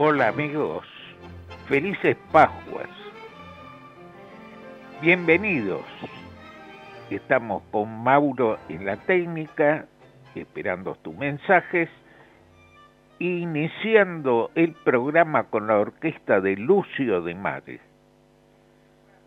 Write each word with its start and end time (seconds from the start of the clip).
Hola 0.00 0.28
amigos, 0.28 0.86
felices 1.66 2.16
Pascuas. 2.30 2.88
Bienvenidos. 5.02 5.82
Estamos 7.10 7.64
con 7.72 8.04
Mauro 8.04 8.58
en 8.68 8.86
la 8.86 8.96
técnica, 8.96 9.86
esperando 10.36 10.94
tus 11.02 11.16
mensajes, 11.16 11.88
iniciando 13.18 14.52
el 14.54 14.74
programa 14.84 15.50
con 15.50 15.66
la 15.66 15.80
orquesta 15.80 16.40
de 16.40 16.54
Lucio 16.54 17.20
de 17.22 17.34
Mare. 17.34 17.80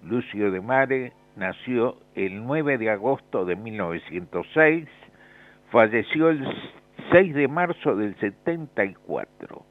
Lucio 0.06 0.52
de 0.52 0.62
Mare 0.62 1.12
nació 1.36 1.98
el 2.16 2.45
9 2.45 2.78
de 2.78 2.92
agosto 2.92 3.44
de 3.44 3.58
1906, 3.58 4.88
falleció 5.70 6.30
el 6.30 6.48
6 7.12 7.34
de 7.34 7.50
marzo 7.50 7.98
del 7.98 8.16
74 8.22 9.66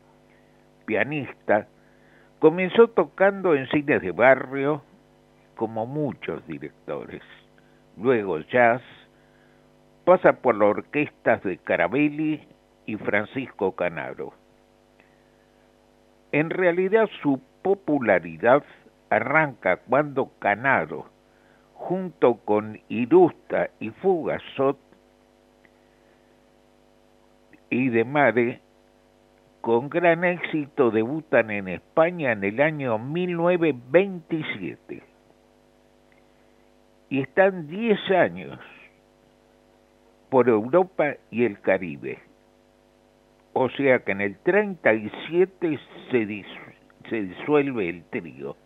comenzó 2.38 2.88
tocando 2.88 3.54
en 3.54 3.66
cines 3.68 4.02
de 4.02 4.12
barrio, 4.12 4.82
como 5.56 5.86
muchos 5.86 6.46
directores. 6.46 7.22
Luego 7.96 8.38
jazz, 8.40 8.82
pasa 10.04 10.32
por 10.32 10.56
las 10.56 10.68
orquestas 10.68 11.42
de 11.42 11.58
Carabelli 11.58 12.40
y 12.86 12.96
Francisco 12.96 13.72
Canaro. 13.72 14.32
En 16.32 16.50
realidad 16.50 17.08
su 17.22 17.40
popularidad 17.62 18.64
arranca 19.10 19.76
cuando 19.76 20.30
Canaro, 20.38 21.06
junto 21.74 22.36
con 22.36 22.80
Irusta 22.88 23.70
y 23.80 23.90
Fugasot 23.90 24.78
y 27.68 27.88
de 27.88 28.04
Mare, 28.04 28.60
con 29.60 29.90
gran 29.90 30.24
éxito 30.24 30.90
debutan 30.90 31.50
en 31.50 31.68
España 31.68 32.32
en 32.32 32.44
el 32.44 32.60
año 32.60 32.98
1927 32.98 35.02
y 37.10 37.20
están 37.20 37.66
10 37.66 38.10
años 38.12 38.58
por 40.30 40.48
Europa 40.48 41.16
y 41.30 41.44
el 41.44 41.60
Caribe. 41.60 42.20
O 43.52 43.68
sea 43.70 43.98
que 43.98 44.12
en 44.12 44.20
el 44.20 44.38
37 44.38 45.78
se, 46.10 46.44
se 47.10 47.22
disuelve 47.22 47.88
el 47.88 48.04
trío. 48.04 48.56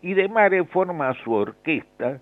Y 0.00 0.14
de 0.14 0.28
Mare 0.28 0.64
forma 0.64 1.12
su 1.22 1.32
orquesta, 1.32 2.20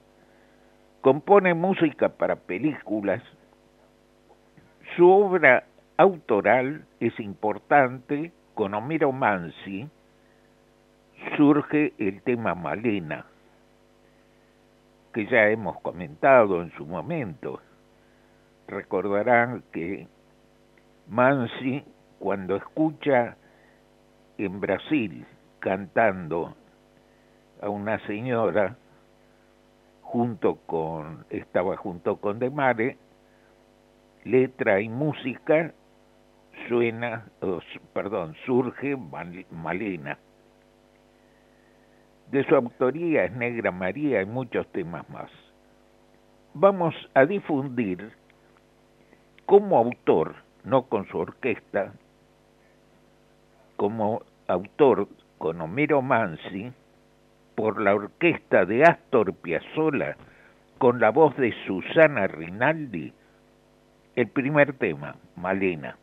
compone 1.01 1.55
música 1.55 2.09
para 2.09 2.35
películas. 2.35 3.23
Su 4.97 5.09
obra 5.09 5.65
autoral 5.97 6.87
es 7.01 7.19
importante, 7.21 8.33
con 8.55 8.75
Homero 8.75 9.13
Mansi 9.13 9.89
surge 11.37 11.93
el 11.99 12.23
tema 12.23 12.55
Malena, 12.55 13.27
que 15.13 15.27
ya 15.27 15.49
hemos 15.49 15.81
comentado 15.81 16.63
en 16.63 16.71
su 16.73 16.87
momento. 16.87 17.61
Recordarán 18.67 19.63
que 19.73 20.07
Mansi, 21.09 21.85
cuando 22.19 22.57
escucha 22.57 23.37
en 24.39 24.61
Brasil 24.61 25.27
cantando 25.61 26.57
a 27.61 27.69
una 27.69 27.99
señora, 28.07 28.77
junto 30.03 30.57
con, 30.67 31.25
estaba 31.31 31.77
junto 31.77 32.17
con 32.17 32.39
De 32.39 32.51
Mare, 32.51 32.99
letra 34.25 34.81
y 34.81 34.89
música, 34.89 35.73
suena, 36.69 37.27
perdón, 37.93 38.35
surge 38.47 38.97
Malena. 39.51 40.19
De 42.31 42.45
su 42.45 42.57
autoría 42.57 43.25
es 43.25 43.33
Negra 43.33 43.71
María 43.71 44.23
y 44.23 44.27
muchos 44.27 44.67
temas 44.73 45.09
más. 45.11 45.31
Vamos 46.55 46.95
a 47.15 47.27
difundir 47.27 48.13
como 49.47 49.79
autor, 49.79 50.37
no 50.65 50.83
con 50.83 51.07
su 51.09 51.19
orquesta, 51.19 51.93
como 53.77 54.23
autor 54.49 55.09
con 55.39 55.61
Homero 55.61 56.01
Mansi, 56.01 56.73
por 57.55 57.81
la 57.81 57.95
orquesta 57.95 58.65
de 58.65 58.83
Astor 58.83 59.35
Piazzolla, 59.35 60.17
con 60.79 61.01
la 61.01 61.11
voz 61.11 61.37
de 61.37 61.53
Susana 61.67 62.27
Rinaldi, 62.27 63.13
el 64.17 64.29
primer 64.29 64.73
tema, 64.75 65.17
Malena 65.37 65.97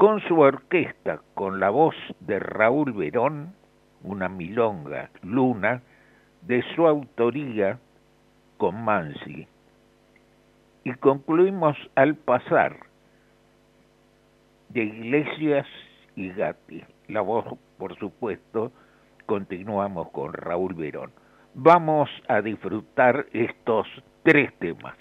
con 0.00 0.18
su 0.22 0.40
orquesta, 0.40 1.20
con 1.34 1.60
la 1.60 1.68
voz 1.68 1.94
de 2.20 2.38
Raúl 2.38 2.94
Verón, 2.94 3.54
una 4.02 4.30
milonga, 4.30 5.10
Luna, 5.20 5.82
de 6.40 6.64
su 6.74 6.86
autoría 6.86 7.78
con 8.56 8.82
Mansi. 8.82 9.46
Y 10.84 10.94
concluimos 10.94 11.76
al 11.96 12.14
pasar 12.14 12.78
de 14.70 14.84
Iglesias 14.84 15.66
y 16.16 16.30
Gatti. 16.30 16.82
La 17.08 17.20
voz, 17.20 17.44
por 17.76 17.94
supuesto, 17.98 18.72
continuamos 19.26 20.08
con 20.12 20.32
Raúl 20.32 20.72
Verón. 20.72 21.12
Vamos 21.52 22.08
a 22.26 22.40
disfrutar 22.40 23.26
estos 23.34 23.86
tres 24.22 24.50
temas. 24.60 24.96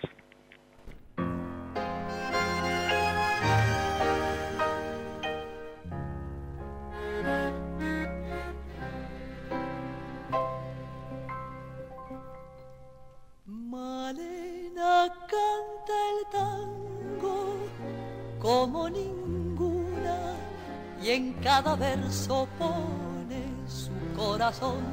Cada 21.41 21.75
verso 21.75 22.47
pone 22.57 23.43
su 23.67 23.91
corazón. 24.15 24.83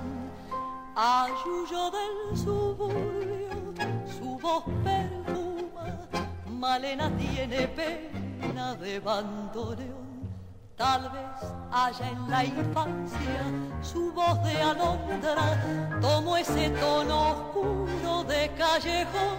Ayuyo 0.94 1.90
del 1.90 2.36
suburbio, 2.36 3.74
su 4.18 4.38
voz 4.38 4.64
perfuma, 4.82 6.08
Malena 6.48 7.10
tiene 7.16 7.68
pena 7.68 8.74
de 8.76 9.00
bandoneón. 9.00 10.06
Tal 10.76 11.10
vez 11.10 11.52
haya 11.72 12.10
en 12.10 12.30
la 12.30 12.44
infancia 12.44 13.44
su 13.82 14.12
voz 14.12 14.42
de 14.44 14.60
alondra, 14.60 15.98
tomó 16.00 16.36
ese 16.36 16.70
tono 16.70 17.30
oscuro 17.30 18.24
de 18.24 18.50
callejón, 18.56 19.38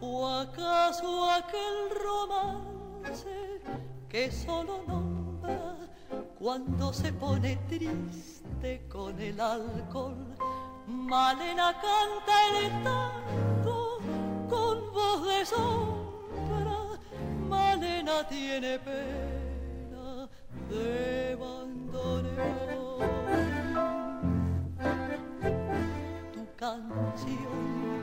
o 0.00 0.28
acaso 0.28 1.30
aquel 1.30 1.90
romance 2.02 3.60
que 4.08 4.30
solo 4.30 4.82
nombra 4.86 5.71
cuando 6.42 6.92
se 6.92 7.12
pone 7.12 7.56
triste 7.68 8.82
con 8.88 9.18
el 9.20 9.40
alcohol. 9.40 10.16
Malena 10.88 11.72
canta 11.74 12.34
el 12.58 12.82
tango 12.82 13.98
con 14.50 14.92
voz 14.92 15.24
de 15.24 15.46
sombra, 15.46 16.98
Malena 17.48 18.26
tiene 18.28 18.76
pena 18.80 20.28
de 20.68 21.36
bandoneón. 21.36 22.98
Tu 26.32 26.44
canción 26.56 28.02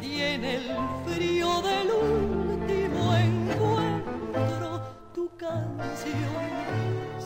tiene 0.00 0.56
el 0.56 0.70
frío 1.04 1.60
del 1.60 1.90
último 1.90 3.14
encuentro 3.14 4.80
tu 5.14 5.28
canción 5.36 6.85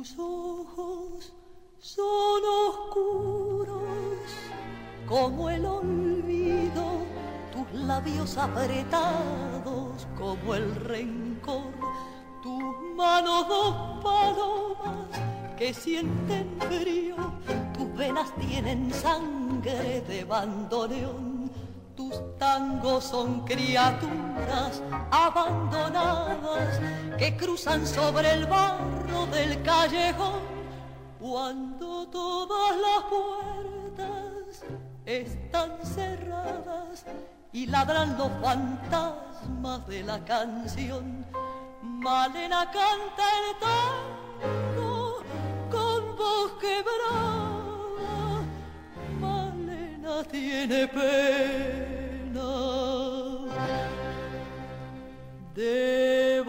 Tus 0.00 0.18
ojos 0.18 1.30
son 1.78 2.42
oscuros 2.70 3.82
como 5.06 5.50
el 5.50 5.66
olvido, 5.66 7.04
tus 7.52 7.80
labios 7.82 8.38
apretados 8.38 10.06
como 10.16 10.54
el 10.54 10.74
rencor, 10.74 11.74
tus 12.42 12.62
manos 12.96 13.46
dos 13.46 14.02
palomas 14.02 15.20
que 15.58 15.74
sienten 15.74 16.56
frío, 16.60 17.16
tus 17.76 17.94
venas 17.94 18.34
tienen 18.36 18.90
sangre 18.94 20.00
de 20.08 20.24
bandoneón, 20.24 21.50
tus 21.94 22.14
tangos 22.40 23.04
son 23.04 23.44
criaturas 23.44 24.82
abandonadas 25.10 26.80
que 27.18 27.36
cruzan 27.36 27.86
sobre 27.86 28.32
el 28.32 28.46
barro 28.46 29.26
del 29.26 29.62
callejón 29.62 30.40
cuando 31.20 32.08
todas 32.08 32.76
las 32.86 33.04
puertas 33.10 34.64
están 35.04 35.72
cerradas 35.84 37.04
y 37.52 37.66
ladran 37.66 38.16
los 38.16 38.30
fantasmas 38.42 39.86
de 39.86 40.02
la 40.02 40.24
canción. 40.24 41.26
Malena 41.82 42.64
canta 42.70 43.24
el 43.40 43.48
tango 44.80 45.22
con 45.70 46.16
voz 46.16 46.52
quebrada. 46.58 48.40
Malena 49.20 50.24
tiene 50.24 50.88
pena 50.88 51.99
de 55.54 56.42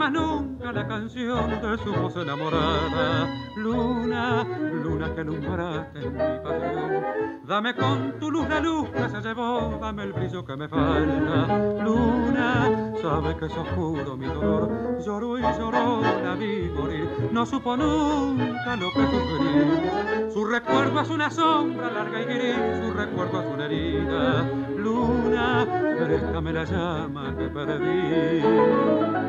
más 0.00 0.12
nunca 0.12 0.72
la 0.72 0.88
canción 0.88 1.60
de 1.60 1.76
su 1.76 1.92
voz 1.92 2.16
enamorada. 2.16 3.28
Luna, 3.54 4.44
luna 4.82 5.14
que 5.14 5.20
alumbraste 5.20 5.98
en 5.98 6.12
mi 6.14 6.38
pasión. 6.42 7.04
Dame 7.46 7.74
con 7.74 8.18
tu 8.18 8.30
luz 8.30 8.48
la 8.48 8.60
luz 8.60 8.88
que 8.88 9.08
se 9.10 9.20
llevó, 9.20 9.76
dame 9.78 10.04
el 10.04 10.14
brillo 10.14 10.42
que 10.42 10.56
me 10.56 10.68
falta. 10.68 11.84
Luna, 11.84 12.94
sabe 13.02 13.36
que 13.36 13.44
es 13.44 13.54
oscuro 13.54 14.16
mi 14.16 14.24
dolor. 14.24 15.02
Lloró 15.04 15.38
y 15.38 15.42
lloró, 15.42 16.00
la 16.00 16.34
vi 16.34 16.70
morir. 16.74 17.28
No 17.30 17.44
supo 17.44 17.76
nunca 17.76 18.76
lo 18.76 18.90
que 18.92 19.02
sufrí. 19.02 20.32
Su 20.32 20.46
recuerdo 20.46 20.98
es 20.98 21.10
una 21.10 21.28
sombra 21.30 21.90
larga 21.90 22.22
y 22.22 22.24
gris, 22.24 22.56
su 22.82 22.90
recuerdo 22.94 23.42
es 23.42 23.46
una 23.52 23.66
herida 23.66 24.46
luna, 24.78 25.66
préstame 25.98 26.52
la 26.54 26.64
llama 26.64 27.36
que 27.36 27.48
perdí. 27.48 29.19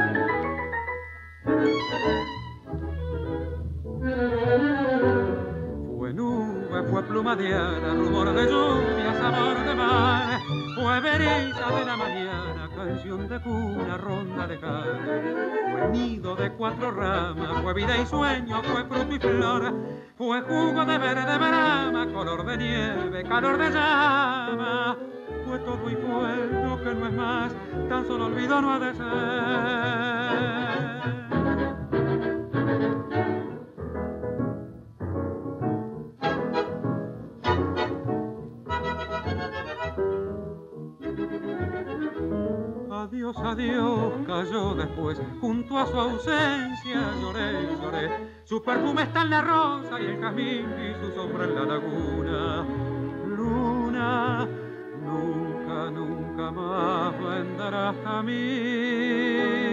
Fue 5.97 6.13
nube, 6.13 6.83
fue 6.89 7.03
pluma 7.03 7.35
de 7.35 7.51
rumor 7.95 8.33
de 8.33 8.45
lluvia, 8.45 9.13
sabor 9.13 9.63
de 9.63 9.75
mar, 9.75 10.39
fue 10.75 10.99
verisa 11.01 11.71
de 11.71 11.85
la 11.85 11.97
mañana, 11.97 12.69
canción 12.75 13.27
de 13.27 13.39
cuna, 13.41 13.97
ronda 13.97 14.47
de 14.47 14.57
Fue 14.57 15.89
nido 15.91 16.35
de 16.35 16.51
cuatro 16.53 16.91
ramas, 16.91 17.61
fue 17.61 17.73
vida 17.73 17.97
y 17.97 18.05
sueño, 18.05 18.61
fue 18.63 18.83
fruto 18.85 19.15
y 19.15 19.19
flor, 19.19 19.73
fue 20.17 20.41
jugo 20.41 20.85
de 20.85 20.97
verde 20.97 21.37
brama, 21.37 22.07
color 22.11 22.45
de 22.45 22.57
nieve, 22.57 23.23
calor 23.23 23.57
de 23.57 23.69
llama. 23.69 24.97
Fue 25.45 25.59
todo 25.59 25.89
y 25.89 25.95
fue 25.95 26.47
lo 26.63 26.81
que 26.81 26.95
no 26.95 27.07
es 27.07 27.13
más, 27.13 27.53
tan 27.89 28.07
solo 28.07 28.27
olvido 28.27 28.61
no 28.61 28.73
ha 28.73 28.79
de 28.79 28.93
ser. 28.93 30.70
Adiós, 43.11 43.35
adiós, 43.39 44.13
cayó 44.25 44.73
después, 44.73 45.21
junto 45.41 45.77
a 45.77 45.85
su 45.85 45.99
ausencia 45.99 47.11
lloré, 47.19 47.67
lloré. 47.81 48.09
Su 48.45 48.63
perfume 48.63 49.03
está 49.03 49.23
en 49.23 49.31
la 49.31 49.41
rosa 49.41 49.99
y 49.99 50.05
el 50.05 50.21
jazmín 50.21 50.65
y 50.79 51.05
su 51.05 51.11
sombra 51.13 51.43
en 51.43 51.55
la 51.55 51.65
laguna. 51.65 52.65
Luna, 53.27 54.47
nunca, 55.03 55.91
nunca 55.91 56.51
más 56.51 57.19
vendrás 57.19 57.95
a 58.05 58.23
mí. 58.23 59.70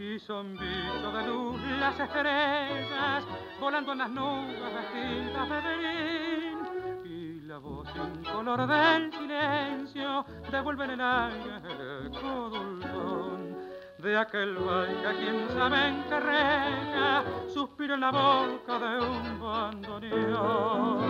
Y 0.00 0.18
son 0.18 0.56
bichos 0.56 1.12
de 1.12 1.26
luz 1.26 1.60
las 1.78 2.00
estrellas 2.00 3.22
volando 3.60 3.92
en 3.92 3.98
las 3.98 4.08
nubes 4.08 4.56
vestidas 4.74 5.46
de 5.46 5.60
verín. 5.60 6.58
Y 7.04 7.40
la 7.42 7.58
voz 7.58 7.86
color 8.32 8.66
del 8.66 9.12
silencio 9.12 10.24
devuelve 10.50 10.84
en 10.84 10.90
el 10.92 11.00
aire 11.02 12.06
eco 12.06 12.48
dulzón 12.48 13.58
de 13.98 14.16
aquel 14.16 14.54
baile 14.54 15.06
a 15.06 15.12
quien 15.12 15.48
saben 15.50 16.02
que 16.04 16.18
reja, 16.18 17.22
suspiro 17.52 17.92
en 17.92 18.00
la 18.00 18.10
boca 18.10 18.78
de 18.78 19.04
un 19.04 19.38
bandoneón. 19.38 21.00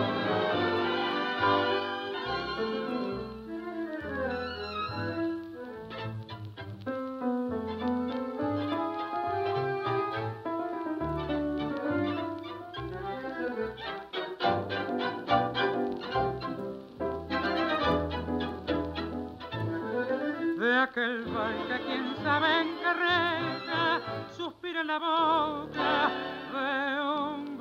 Aquel 21.01 21.23
baile 21.33 21.81
quien 21.85 22.15
sabe 22.23 22.61
en 22.61 22.67
qué 22.77 24.35
suspira 24.35 24.81
en 24.81 24.87
la 24.87 24.99
boca 24.99 26.11
de 26.53 27.01
un. 27.01 27.51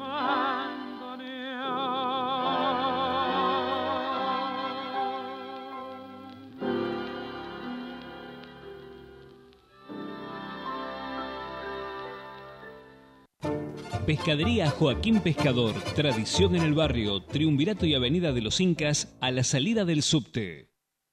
Pescadería 14.06 14.70
Joaquín 14.70 15.20
Pescador, 15.20 15.72
tradición 15.94 16.56
en 16.56 16.62
el 16.62 16.74
barrio, 16.74 17.22
Triunvirato 17.22 17.86
y 17.86 17.94
Avenida 17.94 18.32
de 18.32 18.40
los 18.40 18.60
Incas, 18.60 19.16
a 19.20 19.30
la 19.30 19.44
salida 19.44 19.84
del 19.84 20.02
subte. 20.02 20.72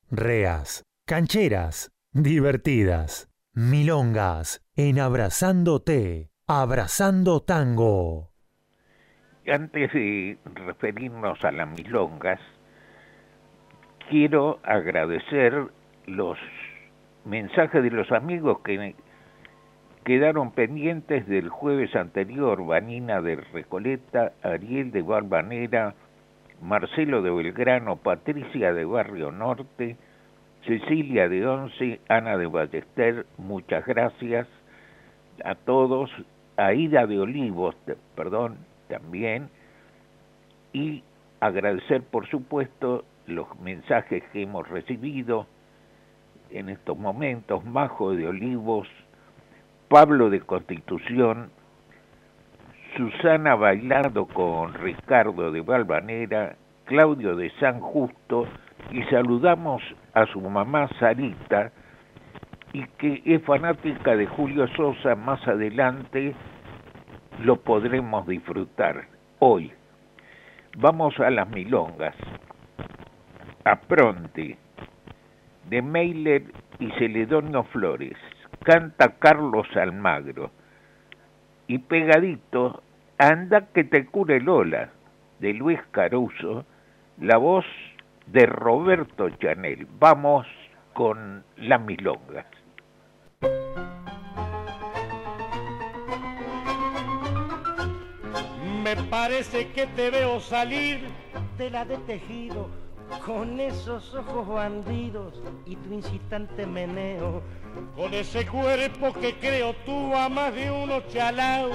Reas, 0.10 0.84
cancheras, 1.06 1.92
divertidas, 2.24 3.32
milongas 3.54 4.66
en 4.76 5.00
Abrazándote, 5.00 6.32
Abrazando 6.48 7.42
Tango. 7.42 8.32
Antes 9.48 9.94
de 9.94 10.38
referirnos 10.66 11.44
a 11.44 11.52
las 11.52 11.70
milongas, 11.70 12.40
quiero 14.10 14.60
agradecer 14.64 15.68
los 16.08 16.38
mensajes 17.26 17.84
de 17.84 17.92
los 17.92 18.12
amigos 18.12 18.62
que 18.64 18.96
quedaron 20.04 20.52
pendientes 20.52 21.28
del 21.28 21.50
jueves 21.50 21.96
anterior, 21.96 22.66
Vanina 22.66 23.22
de 23.22 23.36
Recoleta, 23.36 24.34
Ariel 24.42 24.92
de 24.92 25.02
Barbanera, 25.04 25.94
Marcelo 26.62 27.22
de 27.22 27.30
Belgrano, 27.30 27.98
Patricia 27.98 28.74
de 28.74 28.86
Barrio 28.86 29.32
Norte, 29.32 29.98
Cecilia 30.68 31.30
de 31.30 31.48
Once, 31.48 32.02
Ana 32.10 32.36
de 32.38 32.46
Ballester, 32.46 33.26
muchas 33.38 33.86
gracias 33.86 34.48
a 35.46 35.56
todos, 35.56 36.12
Aida 36.58 37.08
de 37.08 37.20
Olivos, 37.20 37.74
perdón, 38.16 38.58
también, 38.90 39.50
y 40.74 41.04
agradecer 41.40 42.02
por 42.04 42.28
supuesto 42.28 43.06
los 43.28 43.48
mensajes 43.62 44.24
que 44.34 44.42
hemos 44.42 44.68
recibido 44.68 45.48
en 46.52 46.68
estos 46.68 46.98
momentos, 46.98 47.64
Majo 47.64 48.14
de 48.14 48.28
Olivos, 48.28 48.90
Pablo 49.88 50.30
de 50.30 50.42
Constitución, 50.42 51.50
Susana 52.98 53.56
bailando 53.56 54.26
con 54.26 54.74
Ricardo 54.74 55.50
de 55.50 55.62
Valvanera, 55.62 56.58
Claudio 56.84 57.38
de 57.38 57.52
San 57.52 57.80
Justo, 57.80 58.48
y 58.92 59.04
saludamos 59.04 59.82
a 60.14 60.26
su 60.28 60.42
mamá 60.42 60.88
Sarita 61.00 61.72
y 62.74 62.84
que 62.98 63.22
es 63.26 63.44
fanática 63.44 64.16
de 64.16 64.28
Julio 64.28 64.68
Sosa 64.76 65.16
más 65.16 65.46
adelante 65.48 66.36
lo 67.44 67.58
podremos 67.58 68.26
disfrutar 68.28 69.08
hoy. 69.40 69.72
Vamos 70.78 71.20
a 71.20 71.30
las 71.30 71.50
milongas. 71.50 72.16
A 73.64 73.76
Pronte, 73.82 74.58
de 75.70 75.82
Meiler 75.82 76.44
y 76.80 76.90
Celedonio 76.92 77.64
Flores. 77.66 78.18
Canta 78.64 79.18
Carlos 79.20 79.68
Almagro. 79.76 80.52
Y 81.68 81.80
pegadito, 81.80 82.82
Anda 83.18 83.68
que 83.74 83.84
te 83.84 84.06
cure 84.06 84.40
Lola, 84.40 84.92
de 85.40 85.54
Luis 85.54 85.80
Caruso, 85.92 86.66
la 87.20 87.38
voz 87.38 87.66
de 88.28 88.46
Roberto 88.46 89.30
Chanel. 89.30 89.88
Vamos 90.00 90.46
con 90.94 91.44
las 91.58 91.82
milongas. 91.82 92.46
Me 98.84 98.96
parece 99.10 99.72
que 99.72 99.88
te 99.88 100.10
veo 100.10 100.40
salir 100.40 101.08
de 101.58 101.70
la 101.70 101.86
de 101.86 101.98
tejido 101.98 102.70
con 103.26 103.60
esos 103.60 104.14
ojos 104.16 104.48
bandidos 104.48 105.42
y 105.66 105.76
tu 105.78 105.94
incitante 105.94 106.66
meneo, 106.66 107.42
con 107.96 108.14
ese 108.14 108.46
cuerpo 108.46 109.14
que 109.14 109.36
creo 109.36 109.74
tú 109.86 110.16
amas 110.16 110.54
de 110.54 110.72
uno 110.72 111.02
chalao, 111.08 111.70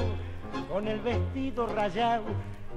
con 0.70 0.88
el 0.88 1.00
vestido 1.00 1.66
rayado 1.66 2.24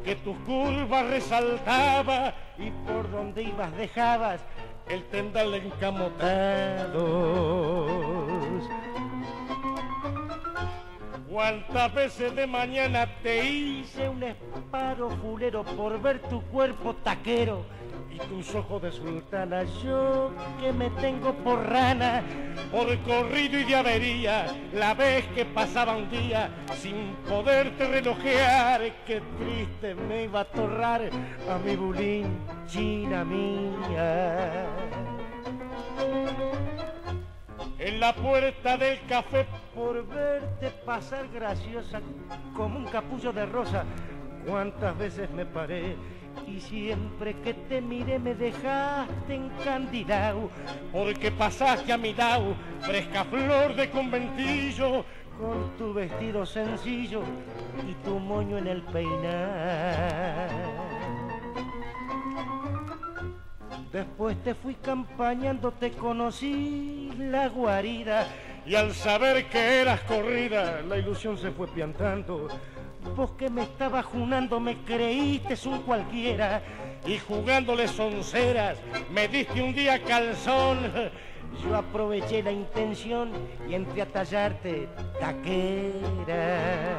que 0.05 0.15
tus 0.17 0.37
curvas 0.45 1.07
resaltaba 1.07 2.33
y 2.59 2.69
por 2.87 3.09
donde 3.09 3.41
ibas 3.41 3.75
dejabas 3.75 4.39
el 4.87 5.03
tendal 5.05 5.55
encamotado. 5.55 7.01
¿Cuántas 11.35 11.93
veces 11.93 12.33
de 12.33 12.47
mañana 12.47 13.09
te 13.21 13.43
hice 13.43 14.07
un 14.07 14.23
esparo 14.23 15.09
fulero 15.21 15.65
por 15.65 16.01
ver 16.01 16.21
tu 16.29 16.41
cuerpo 16.43 16.95
taquero? 17.03 17.65
y 18.09 18.17
tus 18.29 18.55
ojos 18.55 18.81
de 18.81 18.93
sultana, 18.93 19.65
yo 19.83 20.31
que 20.61 20.71
me 20.71 20.89
tengo 20.91 21.33
por 21.33 21.69
rana, 21.69 22.23
por 22.71 22.87
corrido 22.99 23.59
y 23.59 23.65
de 23.65 24.49
la 24.71 24.93
vez 24.93 25.25
que 25.35 25.43
pasaba 25.43 25.97
un 25.97 26.09
día 26.09 26.49
sin 26.77 27.13
poderte 27.27 27.85
relojear, 27.85 28.79
qué 29.05 29.21
triste 29.37 29.93
me 29.95 30.23
iba 30.23 30.39
a 30.39 30.45
torrar 30.45 31.09
a 31.51 31.57
mi 31.57 31.75
bulín, 31.75 32.39
china 32.67 33.25
mía. 33.25 34.65
En 37.77 37.99
la 37.99 38.13
puerta 38.15 38.77
del 38.77 38.99
café. 39.07 39.45
Por 39.75 40.07
verte 40.07 40.71
pasar 40.85 41.27
graciosa 41.33 42.01
como 42.55 42.77
un 42.77 42.85
capullo 42.85 43.33
de 43.33 43.45
rosa, 43.45 43.83
cuántas 44.47 44.97
veces 44.97 45.29
me 45.31 45.45
paré 45.45 45.97
y 46.47 46.59
siempre 46.61 47.35
que 47.41 47.53
te 47.53 47.81
miré 47.81 48.19
me 48.19 48.35
dejaste 48.35 49.35
encandilado, 49.35 50.49
porque 50.91 51.31
pasaste 51.31 51.91
a 51.91 51.97
mi 51.97 52.13
lado, 52.13 52.55
fresca 52.81 53.25
flor 53.25 53.75
de 53.75 53.89
conventillo, 53.89 55.03
con 55.37 55.75
tu 55.77 55.93
vestido 55.93 56.45
sencillo 56.45 57.21
y 57.87 57.93
tu 58.05 58.19
moño 58.19 58.57
en 58.57 58.67
el 58.67 58.81
peinar. 58.83 60.49
Después 63.95 64.35
te 64.43 64.53
fui 64.53 64.75
campañando, 64.75 65.71
te 65.71 65.91
conocí 65.91 67.13
la 67.17 67.47
guarida 67.47 68.27
y 68.65 68.75
al 68.75 68.93
saber 68.93 69.45
que 69.45 69.79
eras 69.79 70.01
corrida, 70.01 70.81
la 70.81 70.97
ilusión 70.97 71.37
se 71.37 71.51
fue 71.51 71.65
piantando 71.69 72.49
Vos 73.15 73.31
que 73.37 73.49
me 73.49 73.61
estabas 73.61 74.03
junando 74.03 74.59
me 74.59 74.83
creíste 74.83 75.55
un 75.69 75.81
cualquiera 75.83 76.61
y 77.07 77.17
jugándole 77.19 77.87
sonceras 77.87 78.77
me 79.13 79.29
diste 79.29 79.61
un 79.63 79.73
día 79.73 80.03
calzón. 80.03 80.91
Yo 81.63 81.73
aproveché 81.73 82.43
la 82.43 82.51
intención 82.51 83.31
y 83.69 83.75
entré 83.75 84.01
a 84.01 84.07
tallarte 84.07 84.89
taquera. 85.21 86.97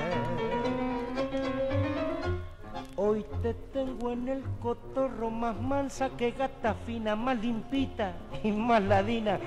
Hoy 2.98 3.26
te 3.42 3.52
tengo 3.74 4.10
en 4.10 4.26
el 4.28 4.42
cotorro 4.60 5.30
más 5.30 5.60
mansa 5.60 6.08
que 6.16 6.30
gata 6.30 6.74
fina, 6.86 7.14
más 7.14 7.38
limpita 7.38 8.14
y 8.42 8.50
más 8.50 8.82
ladina 8.82 9.38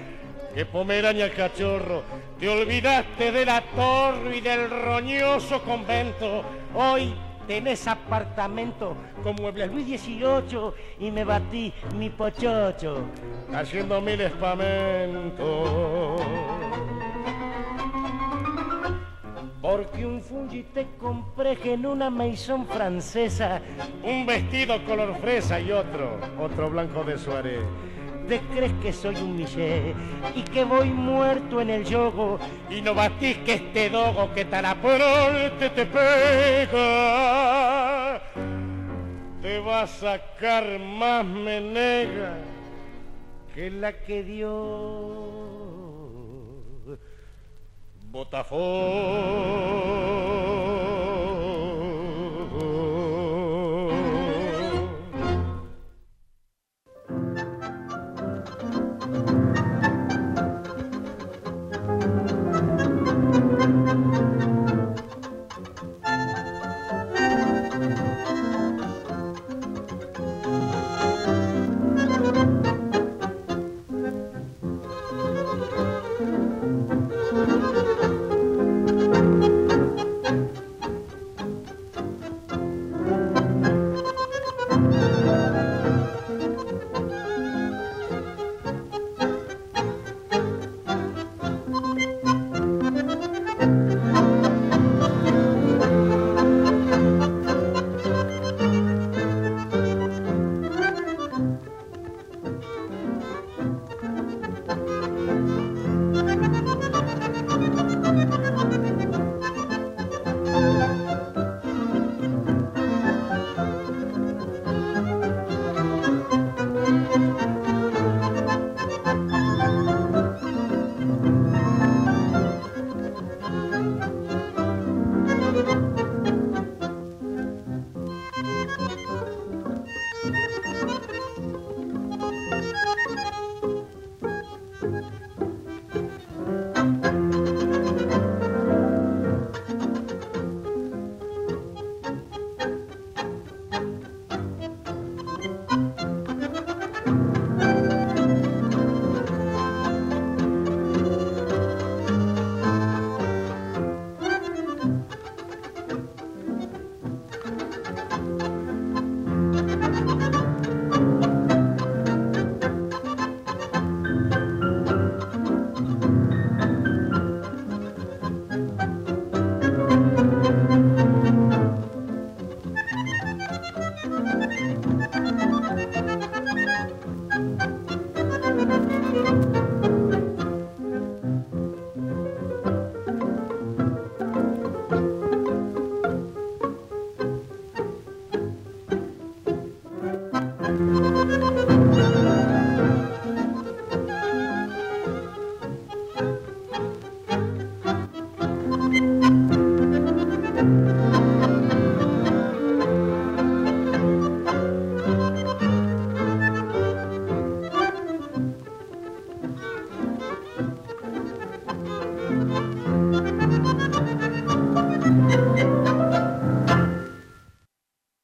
que 0.54 0.66
pomeraña 0.66 1.30
cachorro. 1.32 2.04
Te 2.40 2.48
olvidaste 2.48 3.32
de 3.32 3.46
la 3.46 3.62
torre 3.76 4.38
y 4.38 4.42
del 4.42 4.70
roñoso 4.70 5.62
convento. 5.64 6.44
Hoy 6.76 7.14
tenés 7.48 7.88
apartamento 7.88 8.96
con 9.24 9.36
muebles 9.36 9.72
Luis 9.72 10.00
XVIII 10.00 10.74
y 11.00 11.12
me 11.12 11.24
batí 11.24 11.74
mi 11.96 12.10
pochocho 12.10 13.04
haciendo 13.54 14.02
mil 14.02 14.22
espamentos. 14.22 16.22
Porque 19.62 20.06
un 20.06 20.22
fungi 20.22 20.64
te 20.64 20.88
compré 20.98 21.58
en 21.66 21.86
una 21.86 22.10
maison 22.10 22.66
francesa, 22.66 23.62
un 24.04 24.26
vestido 24.26 24.84
color 24.86 25.18
fresa 25.20 25.60
y 25.60 25.72
otro, 25.72 26.18
otro 26.40 26.70
blanco 26.70 27.04
de 27.04 27.18
suárez. 27.18 27.60
¿Te 28.30 28.40
crees 28.54 28.72
que 28.82 28.94
soy 28.94 29.16
un 29.16 29.36
miché 29.36 29.94
y 30.36 30.44
que 30.44 30.64
voy 30.64 30.90
muerto 30.92 31.60
en 31.60 31.72
el 31.72 31.84
yogo 31.84 32.40
y 32.70 32.80
no 32.80 32.94
batís 32.94 33.38
que 33.40 33.56
este 33.56 33.90
dogo 33.90 34.34
que 34.34 34.46
taraporte 34.46 35.70
te 35.72 35.86
pega? 35.86 36.72
Te 39.42 39.60
va 39.60 39.82
a 39.82 39.88
sacar 39.88 40.80
más 40.80 41.26
menega 41.26 42.38
que 43.56 43.72
la 43.72 43.92
que 43.92 44.24
dio 44.24 45.59
Botafogo. 48.20 49.80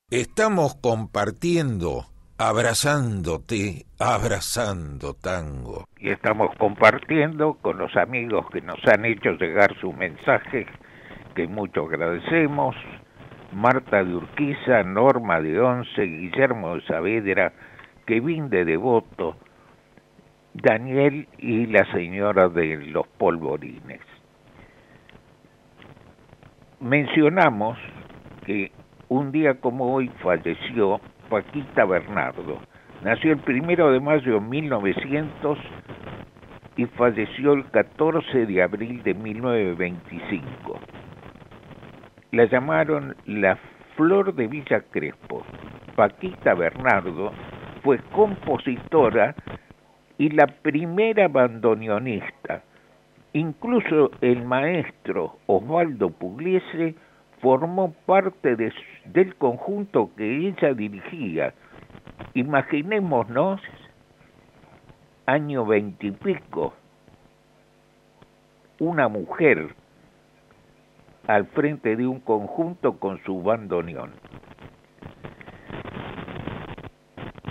Estamos 0.10 0.76
compartiendo, 0.76 2.06
abrazándote, 2.38 3.86
abrazando 4.00 5.14
tango. 5.14 5.86
y 5.98 6.10
estamos 6.10 6.56
compartiendo 6.58 7.56
con 7.62 7.78
los 7.78 7.96
amigos 7.96 8.46
que 8.52 8.62
nos 8.62 8.78
han 8.86 9.06
hecho 9.06 9.32
llegar 9.32 9.74
sus 9.80 9.96
mensajes, 9.96 10.68
que 11.34 11.48
mucho 11.48 11.86
agradecemos. 11.86 12.76
Marta 13.54 14.04
de 14.04 14.14
Urquiza, 14.14 14.84
Norma 14.84 15.40
de 15.40 15.60
Once, 15.60 16.02
Guillermo 16.02 16.76
de 16.76 16.82
Saavedra, 16.82 17.54
Kevin 18.06 18.50
de 18.50 18.66
Devoto, 18.66 19.38
Daniel 20.54 21.28
y 21.38 21.66
la 21.68 21.90
señora 21.94 22.50
de 22.50 22.78
los 22.88 23.08
polvorines. 23.08 24.02
Mencionamos 26.82 27.78
que 28.46 28.72
un 29.08 29.32
día 29.32 29.56
como 29.62 29.94
hoy 29.94 30.10
falleció 30.22 31.00
Paquita 31.30 31.86
Bernardo. 31.86 32.60
Nació 33.04 33.34
el 33.34 33.40
primero 33.40 33.92
de 33.92 34.00
mayo 34.00 34.36
de 34.36 34.40
1900 34.40 35.58
y 36.78 36.86
falleció 36.86 37.54
el 37.54 37.66
14 37.72 38.46
de 38.46 38.62
abril 38.62 39.02
de 39.04 39.14
1925. 39.14 40.80
La 42.32 42.46
llamaron 42.46 43.16
la 43.26 43.58
Flor 43.96 44.34
de 44.36 44.48
Villa 44.48 44.82
Crespo. 44.92 45.44
Paquita 45.96 46.54
Bernardo 46.54 47.32
fue 47.84 48.00
compositora 48.12 49.36
y 50.18 50.30
la 50.30 50.48
primera 50.48 51.28
bandoneonista. 51.28 52.64
Incluso 53.34 54.12
el 54.22 54.44
maestro 54.46 55.38
Osvaldo 55.46 56.10
Pugliese 56.10 56.96
formó 57.42 57.94
parte 58.06 58.56
de- 58.56 58.74
del 59.06 59.36
conjunto 59.36 60.12
que 60.16 60.48
ella 60.48 60.74
dirigía 60.74 61.54
Imaginémonos 62.34 63.62
año 65.26 65.66
veintipico, 65.66 66.74
una 68.80 69.08
mujer 69.08 69.74
al 71.28 71.46
frente 71.48 71.96
de 71.96 72.06
un 72.06 72.20
conjunto 72.20 73.00
con 73.00 73.24
su 73.24 73.42
bandoneón. 73.42 74.12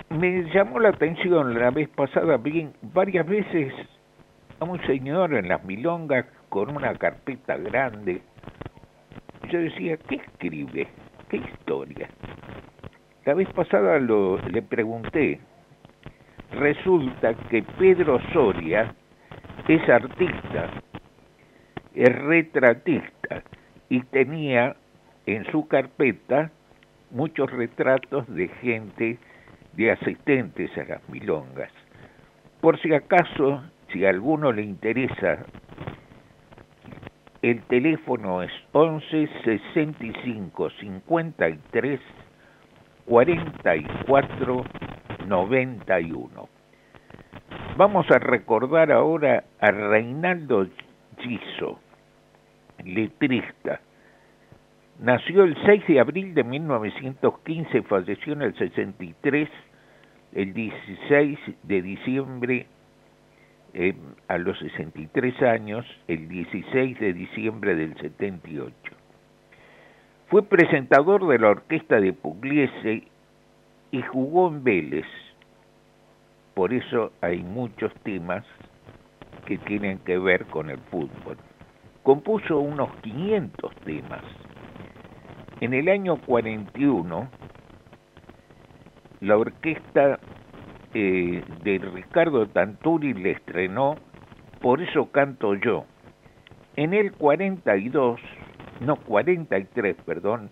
Me 0.09 0.43
llamó 0.53 0.79
la 0.79 0.89
atención 0.89 1.59
la 1.59 1.71
vez 1.71 1.89
pasada 1.89 2.37
bien, 2.37 2.73
varias 2.81 3.25
veces 3.25 3.73
a 4.59 4.65
un 4.65 4.79
señor 4.85 5.33
en 5.33 5.49
las 5.49 5.63
milongas 5.65 6.25
con 6.49 6.75
una 6.75 6.93
carpeta 6.93 7.57
grande. 7.57 8.21
Yo 9.49 9.59
decía, 9.59 9.97
¿qué 9.97 10.15
escribe? 10.15 10.87
¿Qué 11.29 11.37
historia? 11.37 12.07
La 13.25 13.33
vez 13.33 13.49
pasada 13.49 13.99
le 13.99 14.61
pregunté. 14.61 15.39
Resulta 16.51 17.33
que 17.49 17.63
Pedro 17.63 18.19
Soria 18.31 18.93
es 19.67 19.89
artista, 19.89 20.69
es 21.95 22.15
retratista 22.15 23.43
y 23.89 24.01
tenía 24.01 24.75
en 25.25 25.45
su 25.51 25.67
carpeta 25.67 26.51
muchos 27.09 27.51
retratos 27.51 28.27
de 28.27 28.47
gente, 28.61 29.17
de 29.73 29.91
asistentes 29.91 30.77
a 30.77 30.83
las 30.83 31.09
milongas. 31.09 31.71
Por 32.61 32.79
si 32.79 32.93
acaso, 32.93 33.63
si 33.91 34.05
a 34.05 34.09
alguno 34.09 34.51
le 34.51 34.61
interesa, 34.61 35.43
el 37.51 37.61
teléfono 37.63 38.41
es 38.41 38.51
11 38.71 39.29
65 39.43 40.69
53 40.79 41.99
44 43.05 44.65
91. 45.27 46.49
Vamos 47.77 48.07
a 48.09 48.17
recordar 48.17 48.91
ahora 48.91 49.43
a 49.59 49.69
Reinaldo 49.69 50.65
Giso, 51.19 51.79
letrista. 52.83 53.79
Nació 54.99 55.43
el 55.43 55.55
6 55.67 55.85
de 55.87 55.99
abril 55.99 56.33
de 56.33 56.43
1915 56.43 57.77
y 57.77 57.81
falleció 57.81 58.33
en 58.33 58.41
el 58.41 58.57
63, 58.57 59.49
el 60.33 60.51
16 60.51 61.39
de 61.61 61.81
diciembre 61.83 62.65
a 64.27 64.37
los 64.37 64.57
63 64.59 65.41
años, 65.41 65.85
el 66.07 66.29
16 66.29 66.99
de 66.99 67.13
diciembre 67.13 67.75
del 67.75 67.95
78. 67.97 68.73
Fue 70.27 70.43
presentador 70.43 71.27
de 71.27 71.39
la 71.39 71.49
orquesta 71.49 71.99
de 71.99 72.13
Pugliese 72.13 73.03
y 73.91 74.01
jugó 74.01 74.47
en 74.47 74.63
Vélez. 74.63 75.05
Por 76.53 76.73
eso 76.73 77.11
hay 77.21 77.43
muchos 77.43 77.93
temas 78.03 78.45
que 79.45 79.57
tienen 79.57 79.99
que 79.99 80.17
ver 80.17 80.45
con 80.45 80.69
el 80.69 80.79
fútbol. 80.89 81.37
Compuso 82.03 82.59
unos 82.59 82.95
500 83.01 83.75
temas. 83.83 84.23
En 85.59 85.73
el 85.73 85.89
año 85.89 86.17
41, 86.25 87.29
la 89.19 89.37
orquesta 89.37 90.19
eh, 90.97 91.43
de 91.61 91.77
Ricardo 91.77 92.47
Tanturi 92.47 93.13
le 93.13 93.31
estrenó 93.31 93.95
Por 94.61 94.81
eso 94.81 95.11
canto 95.11 95.53
yo. 95.55 95.83
En 96.77 96.93
el 96.93 97.11
42 97.11 98.21
no 98.79 98.95
43, 98.95 99.97
perdón, 100.05 100.51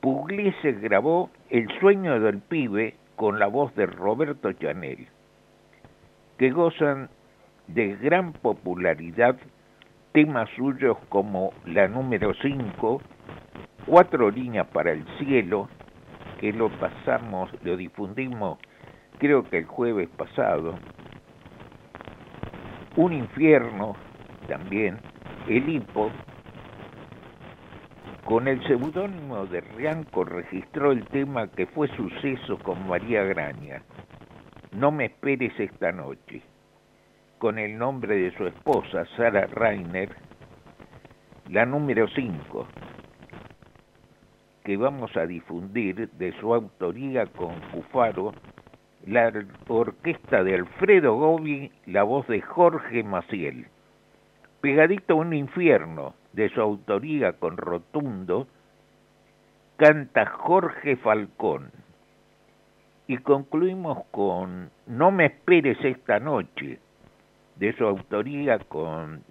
Pugliese 0.00 0.72
grabó 0.72 1.30
El 1.48 1.66
sueño 1.80 2.20
del 2.20 2.40
pibe 2.40 2.96
con 3.16 3.38
la 3.38 3.46
voz 3.46 3.74
de 3.74 3.86
Roberto 3.86 4.52
Chanel, 4.52 5.06
que 6.36 6.50
gozan 6.50 7.08
de 7.66 7.96
gran 7.96 8.34
popularidad 8.34 9.36
temas 10.12 10.50
suyos 10.56 10.98
como 11.08 11.54
la 11.64 11.88
número 11.88 12.34
5, 12.34 13.00
Cuatro 13.86 14.30
líneas 14.30 14.66
para 14.68 14.92
el 14.92 15.06
cielo, 15.18 15.68
que 16.38 16.52
lo 16.52 16.68
pasamos, 16.78 17.50
lo 17.62 17.76
difundimos 17.76 18.58
creo 19.24 19.42
que 19.42 19.56
el 19.56 19.64
jueves 19.64 20.10
pasado, 20.18 20.74
Un 22.96 23.14
infierno 23.14 23.96
también, 24.46 24.98
El 25.48 25.66
hipo, 25.66 26.10
con 28.26 28.48
el 28.48 28.62
seudónimo 28.66 29.46
de 29.46 29.62
Rianco 29.62 30.24
registró 30.24 30.92
el 30.92 31.06
tema 31.06 31.48
que 31.48 31.64
fue 31.66 31.88
suceso 31.96 32.58
con 32.58 32.86
María 32.86 33.24
Graña, 33.24 33.80
No 34.72 34.92
me 34.92 35.06
esperes 35.06 35.58
esta 35.58 35.90
noche, 35.90 36.42
con 37.38 37.58
el 37.58 37.78
nombre 37.78 38.16
de 38.16 38.36
su 38.36 38.46
esposa, 38.46 39.06
Sara 39.16 39.46
Rainer, 39.46 40.10
la 41.48 41.64
número 41.64 42.06
5, 42.08 42.66
que 44.64 44.76
vamos 44.76 45.16
a 45.16 45.24
difundir 45.24 46.10
de 46.10 46.38
su 46.38 46.52
autoría 46.52 47.24
con 47.24 47.58
Cufaro, 47.72 48.34
la 49.06 49.32
orquesta 49.68 50.42
de 50.42 50.54
Alfredo 50.54 51.14
Gobi, 51.16 51.70
la 51.86 52.02
voz 52.02 52.26
de 52.26 52.40
Jorge 52.40 53.02
Maciel. 53.02 53.66
Pegadito 54.60 55.14
a 55.14 55.16
un 55.16 55.34
infierno, 55.34 56.14
de 56.32 56.48
su 56.48 56.60
autoría 56.60 57.34
con 57.34 57.56
Rotundo, 57.56 58.48
canta 59.76 60.26
Jorge 60.26 60.96
Falcón. 60.96 61.70
Y 63.06 63.18
concluimos 63.18 64.04
con 64.10 64.70
No 64.86 65.10
me 65.10 65.26
esperes 65.26 65.78
esta 65.84 66.18
noche, 66.18 66.78
de 67.56 67.72
su 67.74 67.84
autoría 67.84 68.58
con 68.58 69.22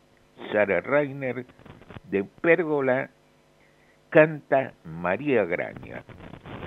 Sara 0.51 0.81
Reiner, 0.81 1.45
de 2.11 2.23
Pérgola, 2.23 3.09
canta 4.09 4.73
María 4.83 5.45
Graña. 5.45 6.03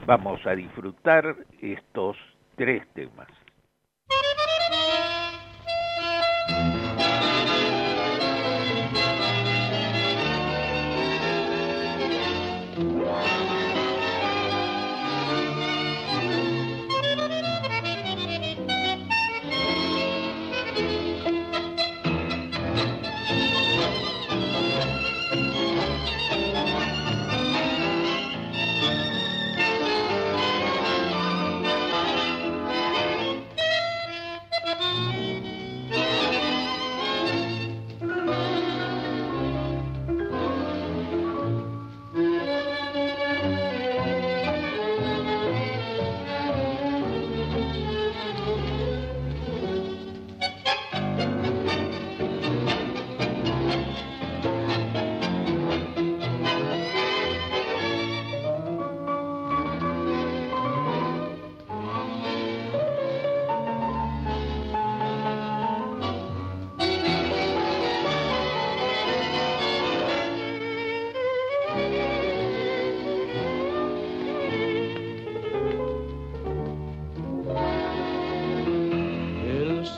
Vamos 0.07 0.45
a 0.47 0.57
disfrutar 0.57 1.37
estos 1.61 2.17
tres 2.57 2.87
temas. 2.95 3.29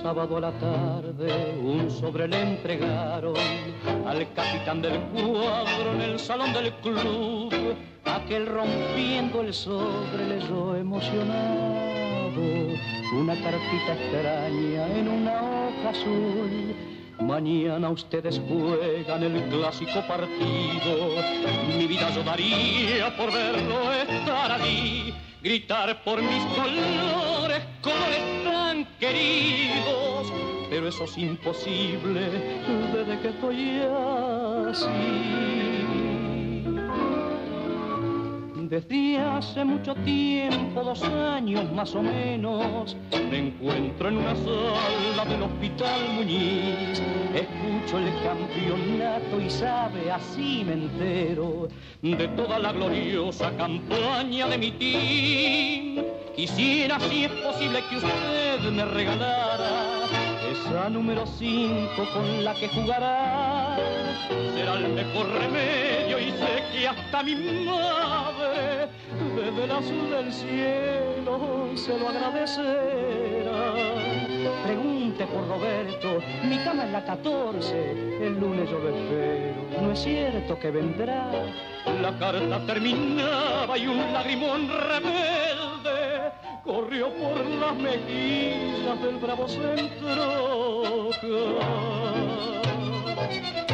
Sábado 0.08 0.38
a 0.38 0.40
la 0.40 0.52
tarde 0.52 1.54
un 1.62 1.90
sobre 1.90 2.26
le 2.28 2.40
entregaron 2.40 3.36
al 4.06 4.32
capitán 4.32 4.80
del 4.80 4.98
cuadro 5.12 5.92
en 5.96 6.00
el 6.00 6.18
salón 6.18 6.50
del 6.54 6.72
club. 6.76 7.52
Aquel 8.06 8.46
rompiendo 8.46 9.42
el 9.42 9.52
sobre 9.52 10.26
leyó 10.26 10.76
emocionado 10.76 12.40
una 13.20 13.34
cartita 13.34 13.92
extraña 13.98 14.86
en 14.96 15.08
una 15.08 15.42
hoja 15.42 15.90
azul. 15.90 16.74
Mañana 17.20 17.90
ustedes 17.90 18.40
juegan 18.48 19.22
el 19.24 19.42
clásico 19.50 20.00
partido. 20.08 21.22
Mi 21.76 21.86
vida 21.86 22.08
yo 22.14 22.22
daría 22.22 23.14
por 23.14 23.30
verlo 23.30 23.92
estar 23.92 24.52
allí 24.52 25.12
gritar 25.42 26.02
por 26.02 26.20
mis 26.22 26.44
colores, 26.56 27.62
colores 27.82 28.37
queridos. 28.98 30.32
Pero 30.70 30.88
eso 30.88 31.04
es 31.04 31.18
imposible 31.18 32.20
desde 32.92 33.20
que 33.20 33.28
estoy 33.28 33.80
así. 34.70 35.68
Desde 38.68 39.18
hace 39.18 39.64
mucho 39.64 39.94
tiempo, 39.94 40.84
dos 40.84 41.02
años 41.02 41.72
más 41.72 41.94
o 41.94 42.02
menos, 42.02 42.94
me 43.30 43.48
encuentro 43.48 44.08
en 44.08 44.18
una 44.18 44.36
sala 44.36 45.24
del 45.24 45.42
Hospital 45.42 46.00
Muñiz. 46.16 47.00
Escucho 47.34 47.98
el 47.98 48.12
campeonato 48.22 49.40
y 49.40 49.48
sabe, 49.48 50.12
así 50.12 50.64
me 50.66 50.74
entero 50.74 51.68
de 52.02 52.28
toda 52.28 52.58
la 52.58 52.72
gloriosa 52.72 53.50
campaña 53.56 54.46
de 54.48 54.58
mi 54.58 54.70
team. 54.72 56.04
Quisiera, 56.36 57.00
si 57.00 57.24
es 57.24 57.32
posible, 57.32 57.82
que 57.88 57.96
usted 57.96 58.47
me 58.60 58.84
regalara 58.84 60.04
esa 60.50 60.90
número 60.90 61.24
5 61.26 61.88
con 62.12 62.44
la 62.44 62.54
que 62.54 62.68
jugará. 62.68 63.76
Será 64.54 64.74
el 64.74 64.88
mejor 64.88 65.28
remedio 65.30 66.18
y 66.18 66.30
sé 66.32 66.64
que 66.72 66.88
hasta 66.88 67.22
mi 67.22 67.36
madre, 67.64 68.88
desde 69.36 69.64
el 69.64 69.70
azul 69.70 70.10
del 70.10 70.32
cielo, 70.32 71.70
se 71.76 71.98
lo 71.98 72.08
agradecerá. 72.08 73.74
Por 75.26 75.48
Roberto, 75.48 76.20
mi 76.44 76.58
cama 76.58 76.84
es 76.84 76.92
la 76.92 77.04
14, 77.04 78.24
el 78.24 78.38
lunes 78.38 78.70
yo 78.70 78.78
lo 78.78 78.90
espero, 78.90 79.82
no 79.82 79.90
es 79.90 79.98
cierto 79.98 80.56
que 80.60 80.70
vendrá. 80.70 81.28
La 82.00 82.16
carta 82.16 82.64
terminaba 82.64 83.76
y 83.76 83.88
un 83.88 84.12
lagrimón 84.12 84.68
rebelde 84.68 86.30
corrió 86.64 87.12
por 87.14 87.44
las 87.44 87.74
mejillas 87.74 89.02
del 89.02 89.16
bravo 89.16 89.48
centro. 89.48 91.10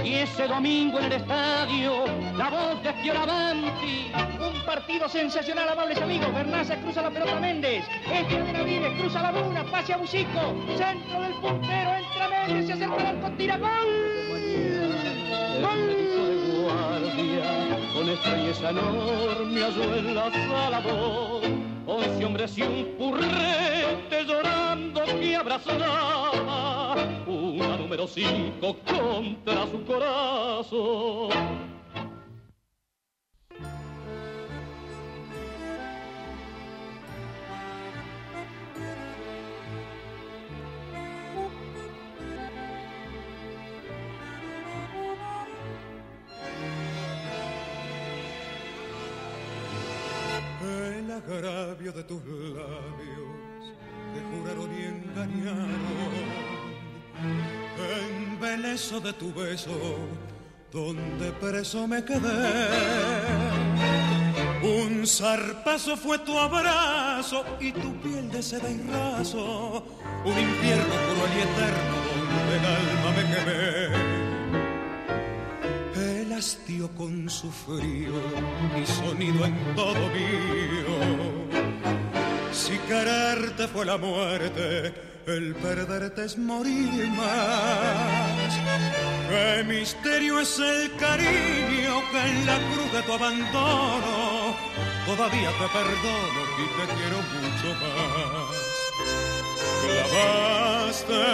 Y 0.05 0.15
ese 0.15 0.47
domingo 0.47 0.99
en 0.99 1.05
el 1.07 1.13
estadio, 1.13 2.05
la 2.37 2.51
voz 2.51 2.83
de 2.83 2.93
Fioravanti. 2.95 4.13
Un 4.41 4.65
partido 4.65 5.09
sensacional, 5.09 5.69
amables 5.69 6.01
amigos. 6.01 6.33
Bernaza 6.35 6.77
cruza 6.77 7.03
la 7.03 7.11
pelota 7.11 7.37
a 7.37 7.41
Méndez. 7.41 7.85
Este 8.13 8.43
de 8.43 8.53
Navides 8.53 9.01
cruza 9.01 9.23
la 9.23 9.33
luna, 9.33 9.65
pase 9.65 9.95
a 9.95 9.97
Bucico. 9.97 10.55
Centro 10.77 11.21
del 11.21 11.33
puntero, 11.35 11.95
entra 11.95 12.29
Méndez, 12.29 12.67
se 12.67 12.73
acerca 12.75 12.97
al 12.97 13.07
arco, 13.07 13.31
tira 13.37 13.57
gol. 13.59 14.15
Con 17.95 18.09
estrelleza 18.09 18.71
enorme 18.71 19.63
halló 19.63 19.95
en 19.97 20.15
la 20.15 20.31
sala 20.31 20.81
dos 20.81 21.43
once 21.87 22.25
hombres 22.25 22.59
y 22.59 22.63
un 22.63 22.95
purrete 22.99 24.25
llorando 24.27 25.05
que 25.05 25.37
abrazaba 25.37 26.31
una 26.33 26.44
número 27.95 28.09
cinco 28.09 28.77
contra 28.85 29.67
su 29.69 29.85
corazón. 29.85 31.31
agravio 51.15 51.93
de 51.93 52.03
tus 52.03 52.23
labios 52.25 53.73
que 54.13 54.21
juraron 54.21 54.71
y 54.77 54.83
engañaron. 54.83 56.54
Embelezo 58.09 59.01
de 59.01 59.13
tu 59.13 59.33
beso, 59.33 59.71
donde 60.73 61.33
preso 61.33 61.87
me 61.87 62.05
quedé. 62.05 62.51
Un 64.63 65.07
zarpazo 65.07 65.97
fue 65.97 66.19
tu 66.21 66.39
abrazo 66.39 67.45
y 67.61 67.73
tu 67.73 67.95
piel 68.01 68.31
de 68.31 68.43
seda 68.43 68.71
y 68.71 68.81
raso. 68.91 69.85
Un 70.25 70.39
infierno 70.39 70.95
cruel 71.07 71.33
y 71.37 71.41
eterno 71.49 71.97
donde 72.33 72.57
el 72.57 72.65
alma 72.65 73.11
me 73.17 73.23
quemé 73.35 74.15
hastío 76.45 76.91
con 76.95 77.31
su 77.31 77.51
frío 77.51 78.13
y 78.81 78.87
sonido 78.87 79.47
en 79.47 79.57
todo 79.75 79.95
mío. 79.95 80.97
Si 82.53 82.77
quererte 82.89 83.69
fue 83.69 83.87
la 83.87 83.97
muerte, 83.97 84.93
el 85.27 85.55
perderte 85.55 86.25
es 86.25 86.39
morir 86.39 87.09
más. 87.09 88.59
Qué 89.29 89.65
misterio 89.65 90.41
es 90.41 90.59
el 90.59 90.95
cariño 90.97 92.03
que 92.13 92.21
en 92.21 92.47
la 92.47 92.59
cruz 92.73 92.93
de 92.93 93.03
tu 93.03 93.13
abandono 93.13 94.57
todavía 95.07 95.51
te 95.51 95.69
perdono 95.69 96.41
y 96.59 96.67
te 96.77 96.85
quiero 96.95 97.19
mucho 97.33 97.69
más 97.81 98.65
clavaste 99.85 101.25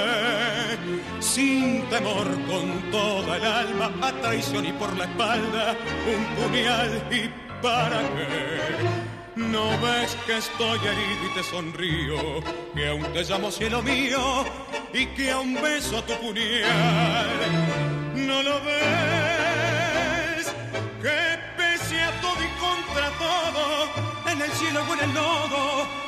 sin 1.20 1.88
temor 1.88 2.26
con 2.46 2.90
toda 2.90 3.37
el 3.37 3.44
alma 3.44 3.92
a 4.03 4.12
traición 4.12 4.66
y 4.66 4.72
por 4.72 4.96
la 4.96 5.05
espalda 5.05 5.76
un 6.07 6.22
puñal 6.37 7.03
y 7.11 7.31
para 7.62 8.00
qué 8.00 9.19
no 9.40 9.70
ves 9.81 10.16
que 10.26 10.37
estoy 10.37 10.79
herido 10.79 11.26
y 11.31 11.35
te 11.35 11.42
sonrío 11.42 12.42
que 12.74 12.88
aún 12.88 13.05
te 13.12 13.22
llamo 13.24 13.50
cielo 13.50 13.83
mío 13.83 14.44
y 14.92 15.07
que 15.07 15.31
aún 15.31 15.55
beso 15.55 16.03
tu 16.05 16.14
puñal 16.14 17.29
no 18.14 18.42
lo 18.42 18.61
ves 18.62 20.46
que 21.03 21.38
pese 21.57 22.00
a 22.03 22.20
todo 22.20 22.40
y 22.44 22.50
contra 22.66 23.11
todo 23.18 24.33
en 24.33 24.42
el 24.42 24.50
cielo 24.53 24.81
o 24.88 24.94
el 24.94 25.14
lodo 25.14 26.00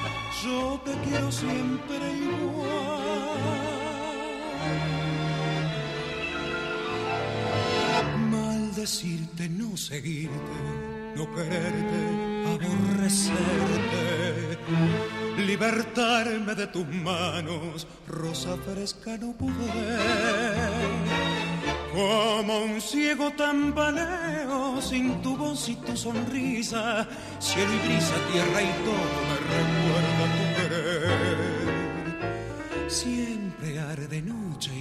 yo 0.45 0.81
te 0.85 0.93
quiero 1.09 1.31
siempre 1.31 2.13
igual. 2.13 2.73
Maldecirte, 8.31 9.49
no 9.49 9.77
seguirte, 9.77 10.57
no 11.17 11.35
quererte, 11.35 12.01
aborrecerte, 12.55 14.05
libertarme 15.47 16.55
de 16.55 16.67
tus 16.67 16.87
manos, 16.89 17.87
rosa 18.09 18.57
fresca 18.65 19.17
no 19.19 19.33
pude 19.33 19.53
como 21.93 22.65
un 22.65 22.81
ciego 22.81 23.31
tambaleo 23.33 24.81
sin 24.81 25.21
tu 25.21 25.37
voz 25.37 25.69
y 25.69 25.77
tu 25.77 25.95
sonrisa, 25.97 27.07
cielo 27.39 27.73
y 27.75 27.79
brisa, 27.87 28.15
tierra 28.33 28.63
y 28.63 28.73
todo 28.87 29.21
me 29.29 29.37
recuerda 29.53 30.25
tu 30.37 30.45
querer. 30.57 31.53
Siempre 32.91 33.79
arde 33.79 34.23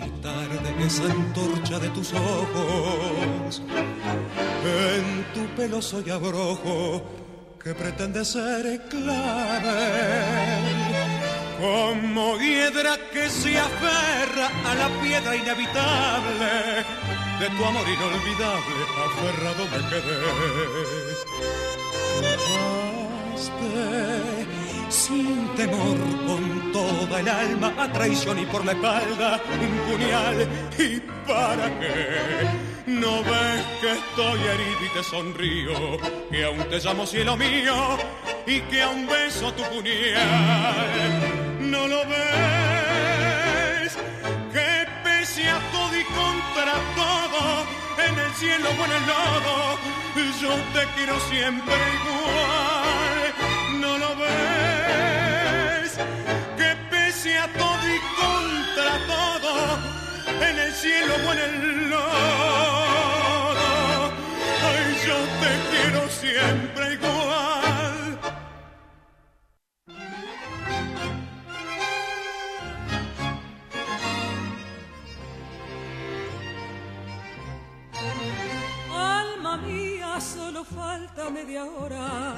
y 0.05 0.09
tarde 0.21 0.85
esa 0.85 1.03
antorcha 1.03 1.79
de 1.79 1.89
tus 1.89 2.13
ojos. 2.13 3.61
En 4.65 5.25
tu 5.33 5.45
pelo 5.55 5.81
soy 5.81 6.09
abrojo 6.09 7.01
que 7.63 7.73
pretende 7.73 8.25
ser 8.25 8.81
clave 8.89 9.81
como 11.59 12.37
hiedra 12.37 12.97
que 13.13 13.29
se 13.29 13.57
aferra 13.59 14.49
a 14.65 14.75
la 14.75 14.89
piedra 15.01 15.35
inevitable 15.35 16.49
de 17.39 17.49
tu 17.49 17.65
amor 17.65 17.87
inolvidable, 17.87 18.75
aferrado 19.05 19.63
me 19.65 19.79
quedé. 19.89 21.31
Sin 24.91 25.47
temor 25.55 25.97
con 26.27 26.71
toda 26.73 27.21
el 27.21 27.29
alma 27.29 27.73
a 27.77 27.89
traición 27.91 28.39
y 28.39 28.45
por 28.45 28.65
la 28.65 28.71
espalda 28.73 29.39
un 29.59 29.77
puñal. 29.91 30.47
Y 30.77 30.99
para 31.27 31.79
qué 31.79 32.47
no 32.85 33.23
ves 33.23 33.65
que 33.79 33.93
estoy 33.93 34.41
herido 34.41 34.85
y 34.85 34.89
te 34.93 35.01
sonrío, 35.03 35.97
que 36.29 36.43
aún 36.43 36.67
te 36.69 36.79
llamo 36.79 37.05
cielo 37.05 37.37
mío 37.37 37.97
y 38.45 38.59
que 38.61 38.81
aún 38.81 39.07
beso 39.07 39.53
tu 39.53 39.63
puñal. 39.63 41.21
No 41.61 41.87
lo 41.87 42.05
ves 42.07 43.95
que 44.51 44.85
pese 45.03 45.49
a 45.49 45.59
todo 45.71 45.97
y 45.97 46.03
contra 46.03 46.73
todo, 46.95 47.65
en 48.07 48.19
el 48.19 48.31
cielo 48.33 48.69
o 48.69 48.85
en 48.85 48.91
el 48.91 49.07
lodo, 49.07 49.79
yo 50.41 50.53
te 50.73 50.85
quiero 50.95 51.17
siempre 51.29 51.75
igual. 51.75 53.33
No 53.79 53.97
lo 53.97 54.15
ves 54.15 54.70
irse 57.21 57.37
a 57.37 57.47
todo 57.53 57.87
y 57.87 57.99
contra 58.19 58.97
todo, 59.05 59.53
en 60.41 60.57
el 60.57 60.73
cielo 60.73 61.13
o 61.27 61.33
en 61.33 61.39
el 61.39 61.89
lodo. 61.89 62.11
Ay, 64.63 64.95
yo 65.05 65.17
te 65.41 65.51
quiero 65.69 66.01
siempre 66.09 66.93
igual. 66.93 68.19
Alma 78.93 79.57
mía, 79.57 80.19
soy 80.19 80.50
falta 80.63 81.29
media 81.29 81.65
hora 81.65 82.35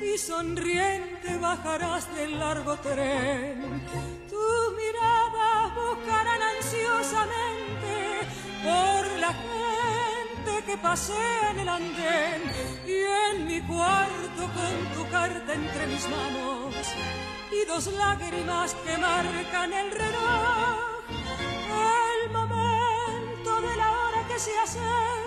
y 0.00 0.16
sonriente 0.18 1.36
bajarás 1.38 2.14
del 2.14 2.38
largo 2.38 2.76
tren. 2.76 3.82
Tus 4.28 4.76
miradas 4.76 5.74
buscarán 5.74 6.42
ansiosamente 6.56 7.94
por 8.62 9.20
la 9.20 9.32
gente 9.32 10.64
que 10.66 10.78
pasea 10.78 11.50
en 11.50 11.58
el 11.60 11.68
andén 11.68 12.42
y 12.86 12.96
en 13.30 13.46
mi 13.46 13.60
cuarto 13.62 14.42
con 14.56 14.94
tu 14.94 15.10
carta 15.10 15.52
entre 15.52 15.86
mis 15.86 16.08
manos 16.08 16.74
y 17.50 17.66
dos 17.66 17.86
lágrimas 17.88 18.74
que 18.74 18.96
marcan 18.98 19.72
el 19.72 19.90
reloj. 19.90 20.78
El 22.22 22.30
momento 22.32 23.60
de 23.60 23.76
la 23.76 23.90
hora 23.90 24.26
que 24.28 24.38
se 24.38 24.58
acerca 24.58 25.25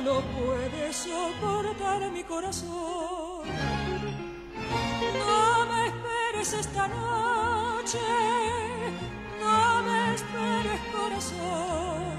no 0.00 0.14
lo 0.14 0.20
puede 0.20 0.92
soportar 0.92 2.10
mi 2.10 2.22
corazón. 2.24 3.42
No 5.18 5.66
me 5.66 5.86
esperes 5.86 6.52
esta 6.52 6.88
noche, 6.88 7.98
no 9.40 9.82
me 9.82 10.14
esperes 10.14 10.80
corazón. 10.92 12.18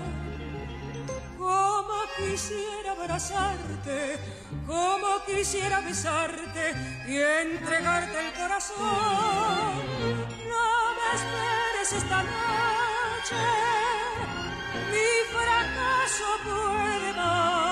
Como 1.37 1.95
quisiera 2.17 2.91
abrazarte, 2.91 4.19
como 4.67 5.23
quisiera 5.25 5.79
besarte 5.81 6.73
y 7.07 7.17
entregarte 7.17 8.27
el 8.27 8.33
corazón. 8.33 9.83
No 10.53 10.69
me 10.97 11.07
esperes 11.19 11.93
esta 11.93 12.23
noche, 12.23 13.43
mi 14.91 15.09
fracaso 15.33 16.27
puede 16.43 17.13
más. 17.13 17.68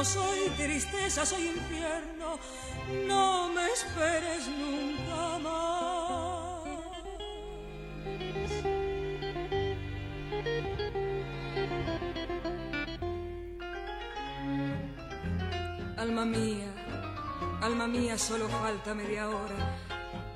Invierno, 0.00 0.04
soy 0.04 0.48
tristeza, 0.56 1.26
soy 1.26 1.48
infierno. 1.48 2.38
No 3.06 3.48
me 3.50 3.66
esperes 3.66 4.48
nunca 4.48 5.38
más. 5.38 6.60
Alma 15.96 16.24
mía, 16.24 16.72
alma 17.60 17.86
mía, 17.86 18.18
solo 18.18 18.48
falta 18.48 18.94
media 18.94 19.28
hora 19.28 19.76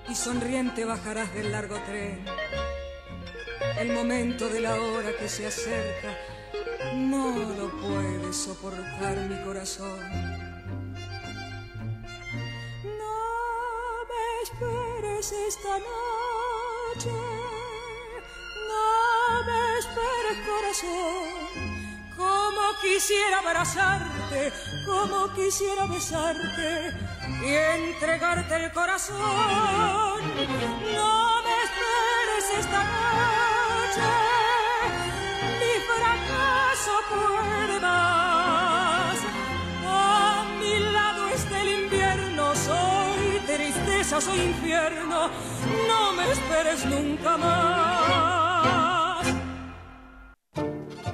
y 0.09 0.15
sonriente 0.15 0.85
bajarás 0.85 1.33
del 1.33 1.51
largo 1.53 1.77
tren. 1.87 2.25
El 3.79 3.93
momento 3.93 4.49
de 4.49 4.61
la 4.61 4.75
hora 4.75 5.17
que 5.19 5.29
se 5.29 5.47
acerca 5.47 6.34
no 6.95 7.33
lo 7.59 7.71
puede 7.81 8.33
soportar 8.33 9.17
mi 9.29 9.43
corazón. 9.45 10.01
No 12.85 13.17
me 14.11 14.43
esperes 14.43 15.33
esta 15.49 15.79
noche, 15.79 17.13
no 18.69 19.45
me 19.47 19.79
esperes 19.79 20.39
corazón 20.47 21.45
como 22.17 22.63
quisiera 22.81 23.39
abrazarte, 23.39 24.53
como 24.87 25.33
quisiera 25.35 25.87
besarte 25.87 26.93
y 27.43 27.55
entregarte 27.55 28.57
el 28.57 28.73
corazón. 28.73 29.19
No 30.95 31.44
soy 44.21 44.41
infierno, 44.41 45.29
no 45.89 46.13
me 46.13 46.31
esperes 46.31 46.87
nunca 46.87 47.37
más. 47.37 47.75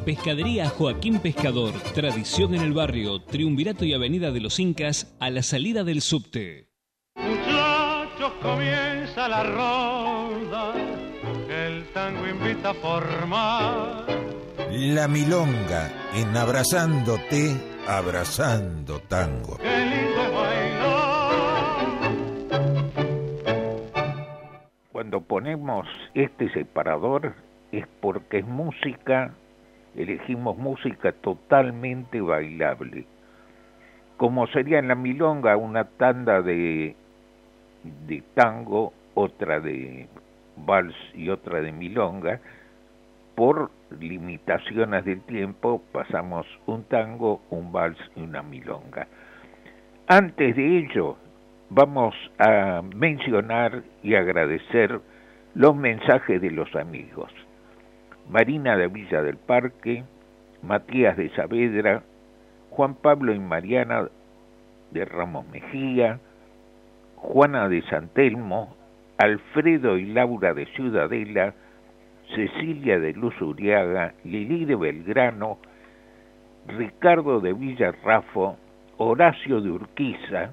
Pescadería 0.04 0.68
Joaquín 0.68 1.18
Pescador, 1.20 1.72
tradición 1.94 2.54
en 2.54 2.62
el 2.62 2.72
barrio, 2.72 3.22
Triunvirato 3.22 3.84
y 3.84 3.92
Avenida 3.94 4.30
de 4.30 4.40
los 4.40 4.58
Incas, 4.58 5.14
a 5.20 5.30
la 5.30 5.42
salida 5.42 5.84
del 5.84 6.00
subte. 6.00 6.70
Muchachos, 7.16 8.32
comienza 8.42 9.28
la 9.28 9.42
ronda, 9.44 10.74
el 11.48 11.84
tango 11.92 12.26
invita 12.26 12.70
a 12.70 12.74
formar. 12.74 14.06
La 14.70 15.06
milonga 15.06 15.92
en 16.14 16.36
abrazándote, 16.36 17.56
abrazando 17.86 19.00
tango. 19.00 19.58
Qué 19.58 20.09
Cuando 25.10 25.26
ponemos 25.26 25.88
este 26.14 26.48
separador 26.50 27.32
es 27.72 27.84
porque 28.00 28.38
es 28.38 28.46
música 28.46 29.32
elegimos 29.96 30.56
música 30.56 31.10
totalmente 31.10 32.20
bailable. 32.20 33.06
Como 34.16 34.46
sería 34.46 34.78
en 34.78 34.86
la 34.86 34.94
milonga 34.94 35.56
una 35.56 35.82
tanda 35.82 36.42
de, 36.42 36.94
de 38.06 38.22
tango, 38.34 38.92
otra 39.14 39.58
de 39.58 40.06
vals 40.58 40.94
y 41.12 41.28
otra 41.28 41.60
de 41.60 41.72
milonga, 41.72 42.38
por 43.34 43.72
limitaciones 43.98 45.04
del 45.04 45.22
tiempo 45.22 45.82
pasamos 45.90 46.46
un 46.66 46.84
tango, 46.84 47.40
un 47.50 47.72
vals 47.72 47.98
y 48.14 48.20
una 48.20 48.44
milonga. 48.44 49.08
Antes 50.06 50.54
de 50.54 50.78
ello, 50.78 51.16
vamos 51.70 52.14
a 52.38 52.82
mencionar 52.82 53.82
y 54.02 54.16
agradecer 54.16 55.00
los 55.54 55.74
mensajes 55.76 56.40
de 56.42 56.50
los 56.50 56.74
amigos. 56.74 57.32
Marina 58.28 58.76
de 58.76 58.88
Villa 58.88 59.22
del 59.22 59.36
Parque, 59.36 60.04
Matías 60.62 61.16
de 61.16 61.30
Saavedra, 61.30 62.02
Juan 62.70 62.94
Pablo 62.94 63.32
y 63.32 63.38
Mariana 63.38 64.08
de 64.90 65.04
Ramos 65.04 65.46
Mejía, 65.48 66.18
Juana 67.16 67.68
de 67.68 67.82
Santelmo, 67.82 68.76
Alfredo 69.18 69.96
y 69.96 70.06
Laura 70.06 70.54
de 70.54 70.66
Ciudadela, 70.66 71.54
Cecilia 72.34 72.98
de 72.98 73.12
Luz 73.12 73.40
Uriaga, 73.40 74.14
Lili 74.24 74.64
de 74.64 74.76
Belgrano, 74.76 75.58
Ricardo 76.66 77.40
de 77.40 77.52
Villarrafo, 77.52 78.56
Horacio 78.98 79.60
de 79.60 79.70
Urquiza, 79.70 80.50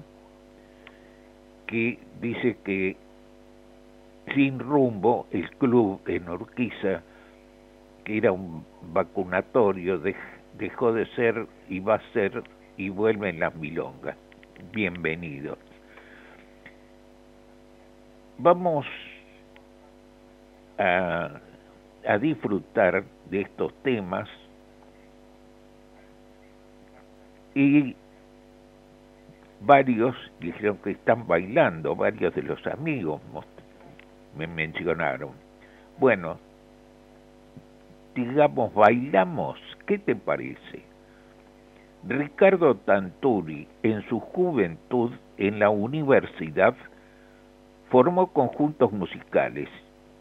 que 1.68 1.98
dice 2.20 2.56
que 2.64 2.96
sin 4.34 4.58
rumbo 4.58 5.26
el 5.30 5.48
club 5.56 6.00
en 6.06 6.28
Urquiza 6.28 7.02
era 8.04 8.32
un 8.32 8.64
vacunatorio, 8.92 10.00
dejó 10.54 10.92
de 10.92 11.06
ser 11.14 11.46
y 11.68 11.78
va 11.80 11.96
a 11.96 12.12
ser 12.12 12.42
y 12.76 12.88
vuelve 12.88 13.28
en 13.28 13.40
las 13.40 13.54
milongas. 13.54 14.16
Bienvenido. 14.72 15.58
Vamos 18.38 18.86
a, 20.78 21.40
a 22.06 22.18
disfrutar 22.18 23.04
de 23.30 23.42
estos 23.42 23.74
temas 23.82 24.28
y 27.54 27.94
varios 29.60 30.14
dijeron 30.40 30.78
que 30.78 30.92
están 30.92 31.26
bailando, 31.26 31.96
varios 31.96 32.34
de 32.34 32.42
los 32.42 32.64
amigos 32.66 33.20
me 34.36 34.46
mencionaron. 34.46 35.30
Bueno, 35.98 36.38
digamos, 38.14 38.72
bailamos, 38.74 39.58
¿qué 39.86 39.98
te 39.98 40.14
parece? 40.14 40.82
Ricardo 42.06 42.76
Tanturi, 42.76 43.66
en 43.82 44.08
su 44.08 44.20
juventud 44.20 45.12
en 45.36 45.58
la 45.58 45.70
universidad, 45.70 46.74
formó 47.90 48.28
conjuntos 48.28 48.92
musicales. 48.92 49.68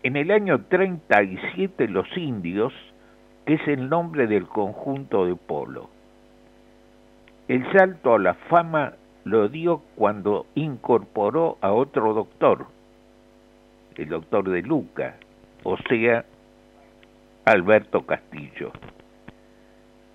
En 0.03 0.15
el 0.15 0.31
año 0.31 0.65
37 0.65 1.87
Los 1.87 2.07
Indios, 2.17 2.73
que 3.45 3.55
es 3.55 3.67
el 3.67 3.89
nombre 3.89 4.27
del 4.27 4.47
conjunto 4.47 5.25
de 5.25 5.35
polo. 5.35 5.89
El 7.47 7.71
salto 7.71 8.15
a 8.15 8.19
la 8.19 8.33
fama 8.33 8.93
lo 9.29 9.49
dio 9.49 9.81
cuando 9.95 10.45
incorporó 10.55 11.57
a 11.61 11.71
otro 11.71 12.13
doctor, 12.13 12.67
el 13.95 14.09
doctor 14.09 14.49
de 14.49 14.61
Luca, 14.61 15.15
o 15.63 15.75
sea, 15.89 16.23
Alberto 17.45 18.05
Castillo. 18.05 18.71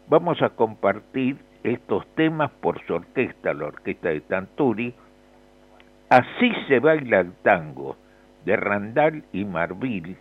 Vamos 0.08 0.40
a 0.42 0.50
compartir 0.50 1.36
estos 1.62 2.06
temas 2.14 2.50
por 2.60 2.84
su 2.86 2.94
orquesta, 2.94 3.52
la 3.54 3.66
orquesta 3.66 4.08
de 4.08 4.20
Tanturi. 4.22 4.94
Así 6.08 6.52
se 6.68 6.80
baila 6.80 7.20
el 7.20 7.32
tango 7.42 7.96
de 8.44 8.56
Randall 8.56 9.24
y 9.32 9.44
Marvil, 9.44 10.16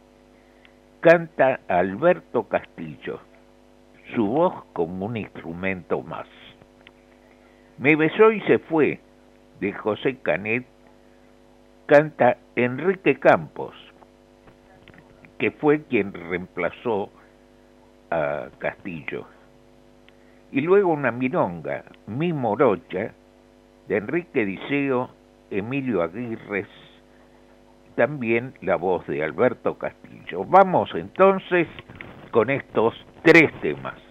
canta 0.99 1.59
Alberto 1.67 2.43
Castillo. 2.43 3.19
su 4.15 4.27
voz 4.27 4.65
como 4.73 5.05
un 5.05 5.15
instrumento 5.15 6.01
más. 6.01 6.27
Me 7.77 7.95
besó 7.95 8.31
y 8.31 8.41
se 8.41 8.59
fue, 8.59 8.99
de 9.59 9.73
José 9.73 10.17
Canet, 10.17 10.65
canta 11.85 12.37
Enrique 12.55 13.19
Campos, 13.19 13.73
que 15.37 15.51
fue 15.51 15.83
quien 15.83 16.13
reemplazó 16.13 17.09
a 18.09 18.49
Castillo. 18.59 19.25
Y 20.51 20.61
luego 20.61 20.91
una 20.91 21.11
milonga, 21.11 21.85
Mi 22.07 22.33
Morocha, 22.33 23.13
de 23.87 23.97
Enrique 23.97 24.45
Diceo, 24.45 25.09
Emilio 25.49 26.01
Aguirre, 26.01 26.65
también 27.95 28.53
la 28.61 28.75
voz 28.75 29.05
de 29.07 29.23
Alberto 29.23 29.77
Castillo. 29.77 30.45
Vamos 30.45 30.89
entonces 30.95 31.67
con 32.31 32.49
estos 32.49 32.93
tres 33.23 33.51
temas. 33.61 34.10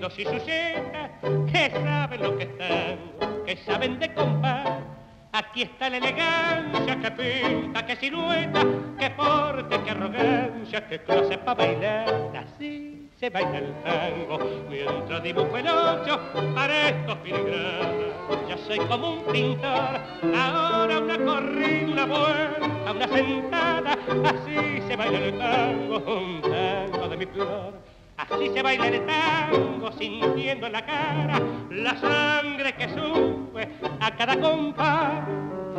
Y 0.00 0.24
su 0.24 0.30
que 1.52 1.70
saben 1.70 2.22
lo 2.22 2.38
que 2.38 2.44
están, 2.44 2.98
que 3.44 3.56
saben 3.56 3.98
de 3.98 4.14
compás. 4.14 4.80
Aquí 5.32 5.62
está 5.62 5.90
la 5.90 5.98
elegancia 5.98 6.98
que 7.00 7.10
pinta, 7.10 7.84
que 7.84 7.96
silueta, 7.96 8.64
que 8.98 9.10
porte, 9.10 9.78
que 9.82 9.90
arrogancia, 9.90 10.88
que 10.88 11.02
clase 11.02 11.36
para 11.38 11.54
bailar. 11.54 12.32
Así 12.34 13.10
se 13.16 13.28
baila 13.28 13.58
el 13.58 13.74
tango, 13.82 14.38
mientras 14.70 15.22
dibujo 15.22 15.56
el 15.58 15.68
ocho 15.68 16.18
para 16.54 16.88
estos 16.88 17.18
filigranas. 17.18 18.48
Ya 18.48 18.56
soy 18.56 18.78
como 18.78 19.12
un 19.12 19.24
pintor, 19.24 20.00
ahora 20.34 20.98
una 20.98 21.18
corrida, 21.18 21.92
una 21.92 22.06
vuelta, 22.06 22.92
una 22.92 23.08
sentada. 23.08 23.98
Así 24.24 24.80
se 24.88 24.96
baila 24.96 25.18
el 25.18 25.38
tango, 25.38 25.98
un 25.98 26.40
tango 26.40 27.08
de 27.08 27.16
mi 27.18 27.26
flor 27.26 27.89
Así 28.20 28.50
se 28.50 28.62
baila 28.62 28.88
el 28.88 29.06
tango 29.06 29.90
sintiendo 29.92 30.66
en 30.66 30.72
la 30.72 30.84
cara 30.84 31.40
la 31.70 31.96
sangre 31.96 32.74
que 32.74 32.88
sube 32.90 33.66
a 33.98 34.10
cada 34.10 34.38
compás. 34.38 35.26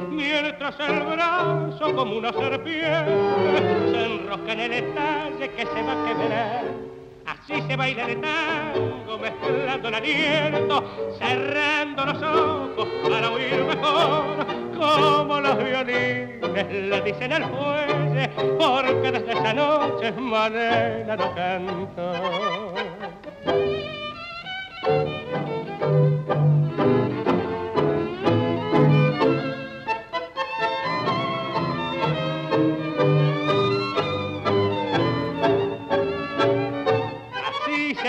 Mientras 0.10 0.80
el 0.80 1.02
brazo 1.02 1.96
como 1.96 2.18
una 2.18 2.34
serpiente 2.34 3.92
se 3.92 4.06
enrosca 4.06 4.54
en 4.54 4.60
el 4.60 4.72
detalle 4.72 5.52
que 5.52 5.66
se 5.68 5.84
va 5.84 5.92
a 5.92 6.06
quebrar. 6.08 6.91
Así 7.32 7.62
se 7.68 7.76
baila 7.78 8.06
el 8.08 8.20
tango 8.20 9.18
mezclando 9.18 9.88
el 9.88 9.96
aliento, 9.96 10.84
cerrando 11.18 12.06
los 12.06 12.22
ojos 12.22 12.88
para 13.10 13.32
oír 13.32 13.64
mejor 13.64 14.62
como 14.78 15.40
los 15.40 15.58
violines 15.64 16.42
le 16.72 17.02
dicen 17.02 17.32
al 17.32 17.44
fuelle, 17.46 18.30
porque 18.60 19.12
desde 19.12 19.32
esa 19.32 19.54
noche 19.54 20.12
Malena 20.12 21.16
no 21.16 21.36
canto. 21.36 22.12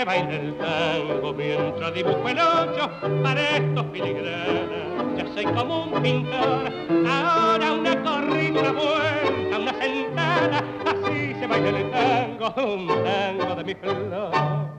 Así 0.05 0.19
se 0.19 0.19
baila 0.19 0.35
el 0.35 0.57
tango 0.57 1.33
mientras 1.33 1.93
dibujo 1.93 2.27
el 2.27 2.37
ocho 2.37 2.91
para 3.23 3.55
estos 3.55 3.85
filigranas 3.93 4.83
soy 5.33 5.45
como 5.45 5.85
un 5.85 6.01
pintor. 6.01 6.71
Ahora 7.07 7.71
una 7.71 8.03
corrida, 8.03 8.59
una 8.61 8.71
vuelta, 8.73 9.59
una 9.59 9.73
sentada, 9.79 10.63
así 10.85 11.33
se 11.39 11.47
baila 11.47 11.69
el 11.69 11.91
tango, 11.91 12.53
un 12.73 12.87
tango 12.87 13.55
de 13.55 13.63
mi 13.63 13.75
flor. 13.75 14.72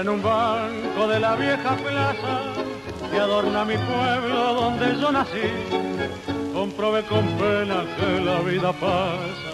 En 0.00 0.08
un 0.08 0.22
banco 0.22 1.06
de 1.06 1.20
la 1.20 1.36
vieja 1.36 1.76
plaza 1.76 2.42
que 3.10 3.18
adorna 3.18 3.64
mi 3.64 3.76
pueblo 3.76 4.54
donde 4.54 4.98
yo 5.00 5.12
nací, 5.12 5.50
comprobé 6.52 7.02
con 7.04 7.24
pena 7.38 7.84
que 7.96 8.20
la 8.20 8.40
vida 8.40 8.72
pasa, 8.72 9.50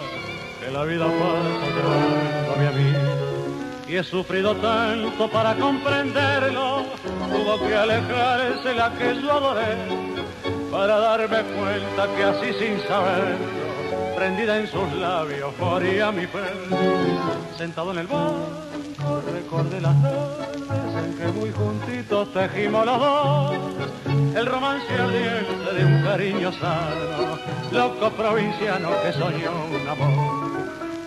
que 0.59 0.71
la 0.71 0.83
vida 0.85 1.05
pasa 1.05 1.65
llevándome 1.75 2.67
a 2.67 2.71
mí. 2.71 3.93
Y 3.93 3.97
he 3.97 4.03
sufrido 4.03 4.55
tanto 4.55 5.29
para 5.29 5.53
comprenderlo, 5.55 6.85
tuvo 7.31 7.67
que 7.67 7.75
alejarse 7.75 8.73
la 8.73 8.91
que 8.93 9.21
yo 9.21 9.31
adoré, 9.31 9.75
para 10.71 10.97
darme 10.97 11.43
cuenta 11.43 12.07
que 12.15 12.23
así 12.23 12.53
sin 12.53 12.79
saberlo, 12.87 14.15
prendida 14.15 14.57
en 14.57 14.67
sus 14.67 14.91
labios, 14.93 15.53
moría 15.59 16.11
mi 16.11 16.25
fe, 16.25 16.39
sentado 17.57 17.91
en 17.91 17.99
el 17.99 18.07
banco 18.07 18.70
recordé 19.31 19.81
las 19.81 19.95
noches 19.95 21.05
en 21.05 21.17
que 21.17 21.39
muy 21.39 21.51
juntitos 21.51 22.33
tejimos 22.33 22.85
los 22.85 22.99
dos 22.99 23.55
el 24.35 24.45
romance 24.45 24.93
ardiente 24.93 25.73
de 25.73 25.85
un 25.85 26.03
cariño 26.03 26.51
sano, 26.53 27.37
loco 27.71 28.09
provinciano 28.11 28.89
que 29.03 29.13
soñó 29.13 29.51
un 29.69 29.87
amor. 29.87 30.51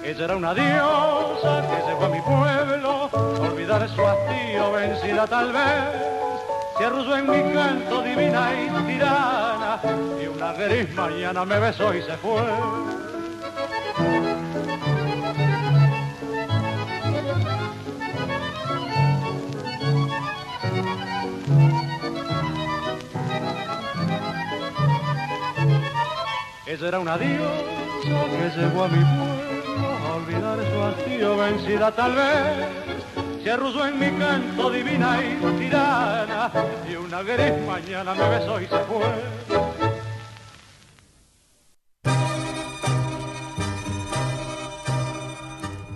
Ella 0.04 0.24
era 0.24 0.36
una 0.36 0.54
diosa 0.54 1.66
que 1.68 1.88
llegó 1.88 2.04
a 2.04 2.08
mi 2.08 2.20
pueblo, 2.20 3.10
olvidar 3.40 3.88
su 3.88 4.06
hastío, 4.06 4.72
vencida 4.72 5.26
tal 5.26 5.52
vez. 5.52 6.14
Se 6.76 6.84
arrulló 6.84 7.16
en 7.16 7.30
mi 7.30 7.54
canto 7.54 8.02
divina 8.02 8.50
y 8.52 8.86
tirana, 8.86 9.80
y 10.22 10.26
una 10.26 10.52
gris 10.52 10.94
mañana 10.94 11.44
me 11.44 11.58
besó 11.58 11.94
y 11.94 12.02
se 12.02 12.16
fue. 12.18 12.42
Ella 26.74 26.88
era 26.88 26.98
una 26.98 27.16
diosa 27.16 27.52
que 28.02 28.50
llegó 28.58 28.82
a 28.82 28.88
mi 28.88 28.98
pueblo 28.98 29.86
a 29.86 30.14
olvidar 30.16 30.58
su 30.58 30.82
hastío, 30.82 31.36
vencida 31.36 31.92
tal 31.92 32.16
vez. 32.16 33.44
Se 33.44 33.50
arrulló 33.52 33.86
en 33.86 33.96
mi 34.00 34.10
canto 34.18 34.70
divina 34.72 35.18
y 35.22 35.36
tirana, 35.56 36.50
y 36.90 36.96
una 36.96 37.22
gris 37.22 37.52
mañana 37.64 38.12
me 38.14 38.28
besó 38.28 38.60
y 38.60 38.66
se 38.66 38.78
fue. 38.90 39.06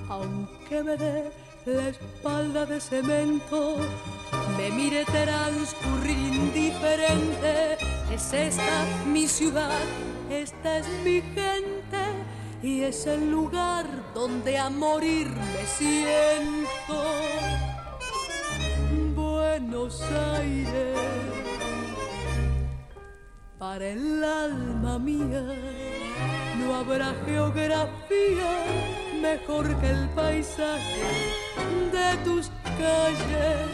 Aunque 0.08 0.82
me 0.84 0.96
dé 0.96 1.32
la 1.66 1.88
espalda 1.88 2.66
de 2.66 2.80
cemento, 2.80 3.78
me 4.56 4.70
mire 4.70 5.04
transcurrir 5.06 6.34
indiferente. 6.34 7.78
Es 8.12 8.32
esta 8.32 8.62
mi 9.06 9.26
ciudad, 9.26 9.70
esta 10.30 10.78
es 10.78 10.86
mi 11.04 11.20
gente 11.20 12.02
y 12.62 12.82
es 12.82 13.06
el 13.06 13.30
lugar 13.30 13.86
donde 14.14 14.58
a 14.58 14.68
morir 14.70 15.28
me 15.28 15.66
siento. 15.66 17.04
Buenos 19.14 20.02
Aires, 20.36 20.98
para 23.58 23.86
el 23.86 24.24
alma 24.24 24.98
mía 24.98 25.44
no 26.58 26.74
habrá 26.74 27.14
geografía 27.26 28.50
mejor 29.20 29.76
que 29.80 29.90
el 29.90 30.08
paisaje 30.10 31.02
de 31.92 32.16
tus 32.24 32.50
calles, 32.78 33.70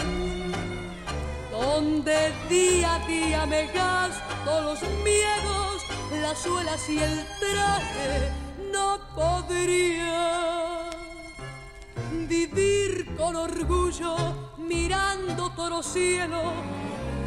donde 1.51 2.33
día 2.49 2.95
a 2.95 3.07
día 3.07 3.47
me 3.47 3.67
gasto 3.67 4.63
los 4.63 4.81
miedos, 5.05 5.74
las 6.21 6.39
suelas 6.39 6.89
y 6.89 6.99
el 6.99 7.27
traje. 7.41 8.31
No 8.73 8.99
podría 9.15 10.91
vivir 12.27 13.15
con 13.17 13.37
orgullo 13.37 14.17
mirando 14.59 15.51
todo 15.51 15.83
cielo 15.83 16.43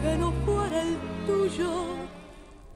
que 0.01 0.17
no 0.17 0.31
fuera 0.45 0.81
el 0.81 0.97
tuyo, 1.25 1.85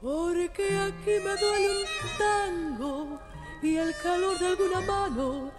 porque 0.00 0.64
aquí 0.78 1.14
me 1.24 1.36
duele 1.36 1.68
un 1.80 1.86
tango 2.18 3.18
y 3.62 3.76
el 3.76 3.94
calor 4.02 4.38
de 4.38 4.46
alguna 4.48 4.80
mano 4.80 5.50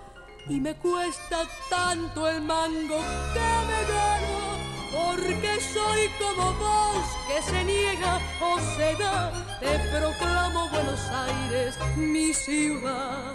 y 0.49 0.60
me 0.60 0.76
cuesta 0.76 1.47
tanto 1.70 2.28
el 2.28 2.41
mango 2.41 2.97
que 3.34 3.39
me 3.68 3.93
gano 3.93 4.53
porque 4.94 5.60
soy 5.60 6.08
como 6.20 6.54
vos 6.54 7.06
que 7.28 7.41
se 7.41 7.64
niega 7.64 8.20
o 8.39 8.60
se 8.76 8.96
da. 9.02 9.32
Te 9.60 9.80
proclamo 9.89 10.70
Buenos 10.70 11.02
Aires 11.10 11.78
mi 11.98 12.34
ciudad. 12.34 13.34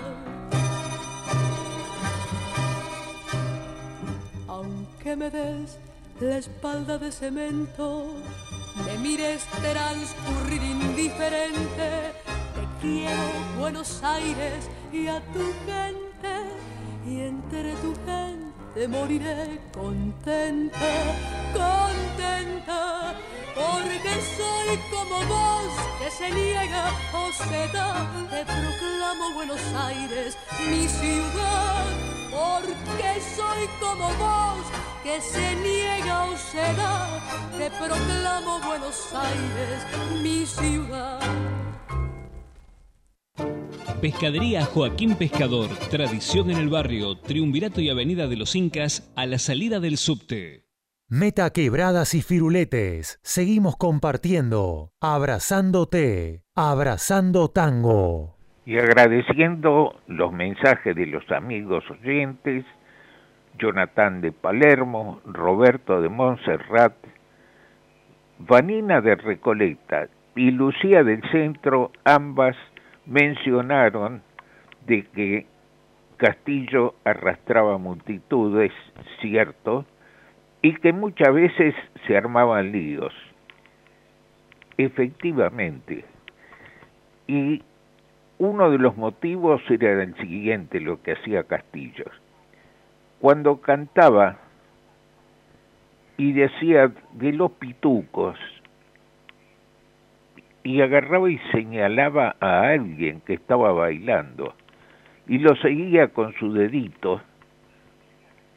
Aunque 4.47 5.17
me 5.17 5.31
des 5.31 5.79
la 6.21 6.39
espalda 6.39 6.99
de 6.99 7.13
cemento 7.13 8.07
me 8.85 8.99
mires 8.99 9.43
transcurrir 9.61 10.63
indiferente. 10.63 12.13
Quiero 12.81 13.27
Buenos 13.59 14.03
Aires 14.05 14.69
y 14.93 15.09
a 15.09 15.21
tu 15.33 15.45
gente 15.67 16.35
y 17.07 17.21
entre 17.23 17.73
tu 17.77 17.95
gente 18.07 18.48
moriré 18.89 19.61
contenta, 19.73 20.79
contenta, 21.53 23.14
porque 23.55 24.14
soy 24.37 24.79
como 24.91 25.25
vos 25.27 25.73
que 25.99 26.11
se 26.11 26.31
niega 26.31 26.85
o 27.12 27.33
se 27.33 27.69
da, 27.73 28.07
te 28.31 28.45
proclamo 28.45 29.35
Buenos 29.35 29.61
Aires, 29.75 30.37
mi 30.71 30.87
ciudad, 30.89 31.85
porque 32.31 33.21
soy 33.37 33.69
como 33.81 34.09
vos 34.14 34.64
que 35.03 35.21
se 35.21 35.57
niega 35.57 36.25
o 36.25 36.37
se 36.37 36.75
da, 36.75 37.09
te 37.59 37.71
proclamo 37.71 38.61
Buenos 38.61 39.12
Aires, 39.12 40.23
mi 40.23 40.47
ciudad. 40.47 41.21
Pescadería 44.01 44.64
Joaquín 44.64 45.16
Pescador, 45.16 45.68
tradición 45.91 46.51
en 46.51 46.59
el 46.59 46.68
barrio, 46.68 47.18
Triunvirato 47.18 47.80
y 47.80 47.91
Avenida 47.91 48.28
de 48.28 48.36
los 48.36 48.55
Incas, 48.55 49.12
a 49.16 49.26
la 49.26 49.39
salida 49.39 49.80
del 49.80 49.97
subte. 49.97 50.68
Meta 51.09 51.51
quebradas 51.51 52.14
y 52.14 52.22
firuletes. 52.22 53.18
Seguimos 53.22 53.76
compartiendo, 53.76 54.93
abrazándote, 55.01 56.43
abrazando 56.55 57.49
tango. 57.49 58.36
Y 58.66 58.78
agradeciendo 58.78 59.99
los 60.07 60.32
mensajes 60.32 60.95
de 60.95 61.07
los 61.07 61.28
amigos 61.32 61.82
oyentes, 61.91 62.64
Jonathan 63.59 64.20
de 64.20 64.30
Palermo, 64.30 65.20
Roberto 65.24 66.01
de 66.01 66.09
Montserrat, 66.09 66.95
Vanina 68.39 69.01
de 69.01 69.16
Recoleta 69.16 70.09
y 70.36 70.51
Lucía 70.51 71.03
del 71.03 71.22
Centro, 71.32 71.91
ambas 72.05 72.55
mencionaron 73.09 74.23
de 74.87 75.05
que 75.07 75.47
Castillo 76.19 76.95
arrastraba 77.05 77.79
multitudes, 77.79 78.73
cierto, 79.21 79.87
y 80.63 80.75
que 80.75 80.93
muchas 80.93 81.33
veces 81.33 81.75
se 82.07 82.17
armaban 82.17 82.73
líos. 82.73 83.15
Efectivamente. 84.77 86.05
Y 87.27 87.63
uno 88.39 88.71
de 88.71 88.79
los 88.79 88.97
motivos 88.97 89.61
era 89.69 90.03
el 90.03 90.15
siguiente, 90.17 90.81
lo 90.81 91.03
que 91.03 91.13
hacía 91.13 91.45
Castillo. 91.45 92.07
Cuando 93.21 93.61
cantaba 93.61 94.39
y 96.17 96.33
decía 96.33 96.93
de 97.13 97.33
los 97.33 97.53
pitucos, 97.53 98.37
y 100.69 100.83
agarraba 100.83 101.31
y 101.31 101.39
señalaba 101.51 102.37
a 102.41 102.69
alguien 102.69 103.23
que 103.23 103.33
estaba 103.33 103.73
bailando 103.73 104.55
y 105.27 105.39
lo 105.39 105.57
seguía 105.57 106.09
con 106.09 106.35
su 106.35 106.53
dedito, 106.53 107.23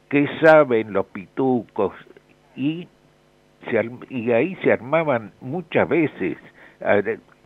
que 0.09 0.27
saben 0.41 0.91
los 0.91 1.05
pitucos, 1.05 1.93
y, 2.53 2.89
y 4.09 4.31
ahí 4.31 4.57
se 4.57 4.73
armaban 4.73 5.31
muchas 5.39 5.87
veces 5.87 6.37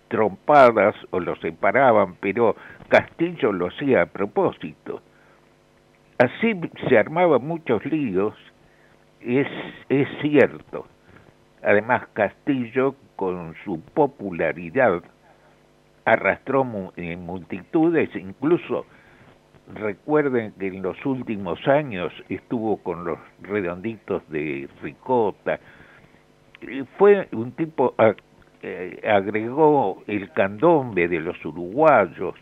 trompadas 0.07 0.95
o 1.11 1.20
los 1.20 1.39
separaban, 1.41 2.16
pero 2.20 2.55
Castillo 2.88 3.51
lo 3.51 3.68
hacía 3.68 4.01
a 4.01 4.05
propósito. 4.07 4.99
Así 6.18 6.59
se 6.89 6.97
armaban 6.97 7.45
muchos 7.45 7.86
líos, 7.86 8.34
es, 9.22 9.47
es 9.89 10.07
cierto. 10.22 10.88
Además, 11.66 12.03
Castillo 12.13 12.95
con 13.16 13.55
su 13.63 13.82
popularidad 13.82 15.01
arrastró 16.05 16.93
en 16.95 17.26
multitudes, 17.26 18.16
incluso 18.16 18.86
recuerden 19.74 20.53
que 20.59 20.68
en 20.68 20.84
los 20.84 21.03
últimos 21.07 21.68
años 21.68 22.13
estuvo 22.30 22.78
con 22.78 23.03
los 23.03 23.18
redonditos 23.41 24.22
de 24.30 24.70
Ricota, 24.84 25.59
fue 26.99 27.28
un 27.32 27.51
tipo, 27.53 27.95
eh, 28.61 29.01
agregó 29.03 30.03
el 30.05 30.32
candombe 30.34 31.07
de 31.07 31.20
los 31.20 31.43
uruguayos, 31.43 32.36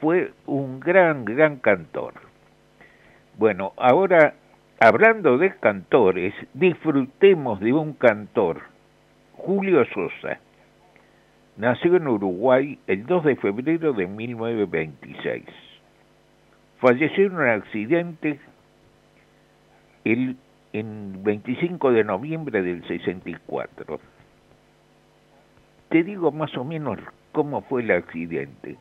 fue 0.00 0.32
un 0.46 0.80
gran, 0.80 1.26
gran 1.26 1.56
cantor. 1.56 2.14
Bueno, 3.36 3.74
ahora, 3.76 4.34
hablando 4.80 5.36
de 5.38 5.54
cantores, 5.56 6.34
disfrutemos 6.54 7.60
de 7.60 7.72
un 7.72 7.92
cantor 7.92 8.62
Julio 9.36 9.84
Sosa 9.94 10.40
nació 11.56 11.96
en 11.96 12.08
Uruguay 12.08 12.78
el 12.86 13.04
2 13.04 13.24
de 13.24 13.36
febrero 13.36 13.92
de 13.92 14.06
1926. 14.06 15.44
Falleció 16.78 17.26
en 17.26 17.34
un 17.34 17.48
accidente 17.48 18.40
el 20.04 20.36
en 20.72 21.22
25 21.24 21.92
de 21.92 22.04
noviembre 22.04 22.62
del 22.62 22.86
64. 22.86 24.00
Te 25.90 26.04
digo 26.04 26.30
más 26.30 26.56
o 26.56 26.64
menos 26.64 26.98
cómo 27.32 27.62
fue 27.62 27.82
el 27.82 27.90
accidente. 27.90 28.76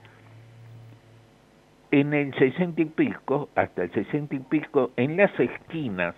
En 1.92 2.14
el 2.14 2.34
sesenta 2.36 2.82
y 2.82 2.86
pico, 2.86 3.50
hasta 3.56 3.84
el 3.84 3.92
sesenta 3.92 4.36
y 4.36 4.40
pico, 4.40 4.92
en 4.96 5.18
las 5.18 5.38
esquinas 5.40 6.16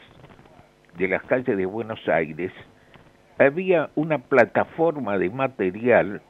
de 0.97 1.07
las 1.07 1.23
calles 1.23 1.55
de 1.55 1.65
Buenos 1.65 2.07
Aires, 2.09 2.51
había 3.39 3.89
una 3.95 4.17
plataforma 4.19 5.17
de 5.17 5.29
material 5.29 6.21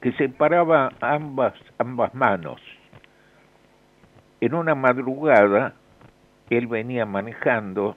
que 0.00 0.12
separaba 0.12 0.90
ambas, 1.00 1.54
ambas 1.78 2.14
manos. 2.14 2.60
En 4.40 4.54
una 4.54 4.74
madrugada, 4.74 5.74
él 6.50 6.66
venía 6.66 7.06
manejando, 7.06 7.96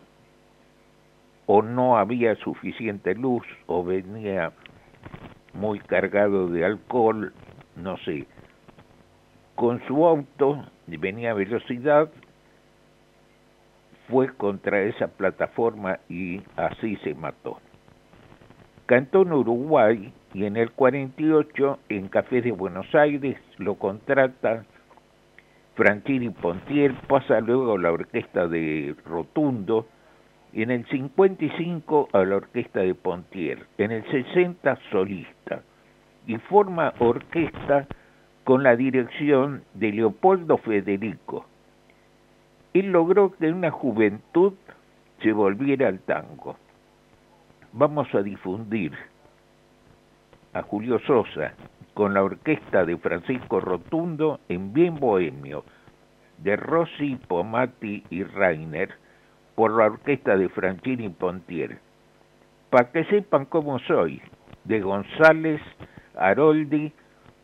o 1.48 1.62
no 1.62 1.98
había 1.98 2.36
suficiente 2.36 3.16
luz, 3.16 3.46
o 3.66 3.84
venía 3.84 4.52
muy 5.54 5.80
cargado 5.80 6.50
de 6.50 6.66
alcohol, 6.66 7.34
no 7.76 7.98
sé. 7.98 8.28
Con 9.56 9.82
su 9.88 10.06
auto, 10.06 10.66
venía 10.86 11.32
a 11.32 11.34
velocidad, 11.34 12.10
fue 14.10 14.36
contra 14.36 14.82
esa 14.82 15.08
plataforma 15.08 16.00
y 16.10 16.42
así 16.58 16.98
se 16.98 17.16
mató. 17.16 17.60
Cantó 18.86 19.24
en 19.24 19.34
Uruguay 19.34 20.14
y 20.34 20.46
en 20.46 20.58
el 20.58 20.72
48 20.72 21.80
en 21.90 22.10
Café 22.10 22.42
de 22.42 22.52
Buenos 22.52 22.94
Aires 22.94 23.38
lo 23.58 23.76
contrata 23.76 24.66
Franchini 25.76 26.30
Pontier, 26.30 26.94
pasa 27.08 27.40
luego 27.40 27.74
a 27.74 27.80
la 27.80 27.92
orquesta 27.92 28.48
de 28.48 28.96
Rotundo 29.06 29.88
en 30.54 30.72
el 30.72 30.86
55 30.88 32.10
a 32.14 32.24
la 32.24 32.36
orquesta 32.36 32.82
de 32.82 32.94
Pontier, 32.94 33.66
en 33.78 33.92
el 33.92 34.04
60 34.12 34.78
solista 34.92 35.64
y 36.28 36.38
forma 36.38 36.94
orquesta 37.00 37.88
con 38.46 38.62
la 38.62 38.76
dirección 38.76 39.64
de 39.74 39.92
Leopoldo 39.92 40.58
Federico. 40.60 41.48
Él 42.74 42.92
logró 42.92 43.34
que 43.36 43.48
una 43.48 43.72
juventud 43.72 44.54
se 45.22 45.34
volviera 45.34 45.88
al 45.88 46.00
tango. 46.00 46.56
Vamos 47.74 48.08
a 48.14 48.22
difundir 48.22 48.94
a 50.54 50.62
Julio 50.62 51.00
Sosa 51.00 51.54
con 51.96 52.14
la 52.14 52.24
orquesta 52.24 52.86
de 52.86 52.98
Francisco 52.98 53.60
Rotundo 53.60 54.40
en 54.48 54.74
Bien 54.74 55.00
Bohemio, 55.00 55.64
de 56.38 56.56
Rossi, 56.56 57.16
Pomati 57.28 58.04
y 58.12 58.24
Rainer, 58.24 58.94
por 59.56 59.72
la 59.76 59.86
orquesta 59.86 60.38
de 60.38 60.50
Franchini 60.50 61.10
Pontier. 61.10 61.80
Para 62.70 62.92
que 62.92 63.06
sepan 63.06 63.46
cómo 63.46 63.80
soy, 63.80 64.22
de 64.66 64.82
González, 64.82 65.62
Aroldi, 66.16 66.94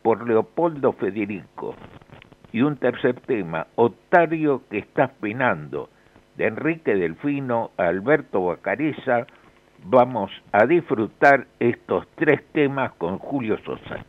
por 0.02 0.28
Leopoldo 0.28 0.93
Federico. 0.93 1.76
Y 2.52 2.62
un 2.62 2.78
tercer 2.78 3.20
tema, 3.22 3.68
Otario 3.76 4.64
que 4.70 4.80
estás 4.80 5.12
penando, 5.22 5.89
de 6.36 6.47
Enrique 6.47 6.95
Delfino, 6.95 7.72
Alberto 7.78 8.45
Bacareza, 8.45 9.26
vamos 9.86 10.32
a 10.52 10.66
disfrutar 10.66 11.47
estos 11.60 12.08
tres 12.16 12.43
temas 12.52 12.91
con 12.93 13.18
Julio 13.18 13.58
Sosa. 13.66 14.06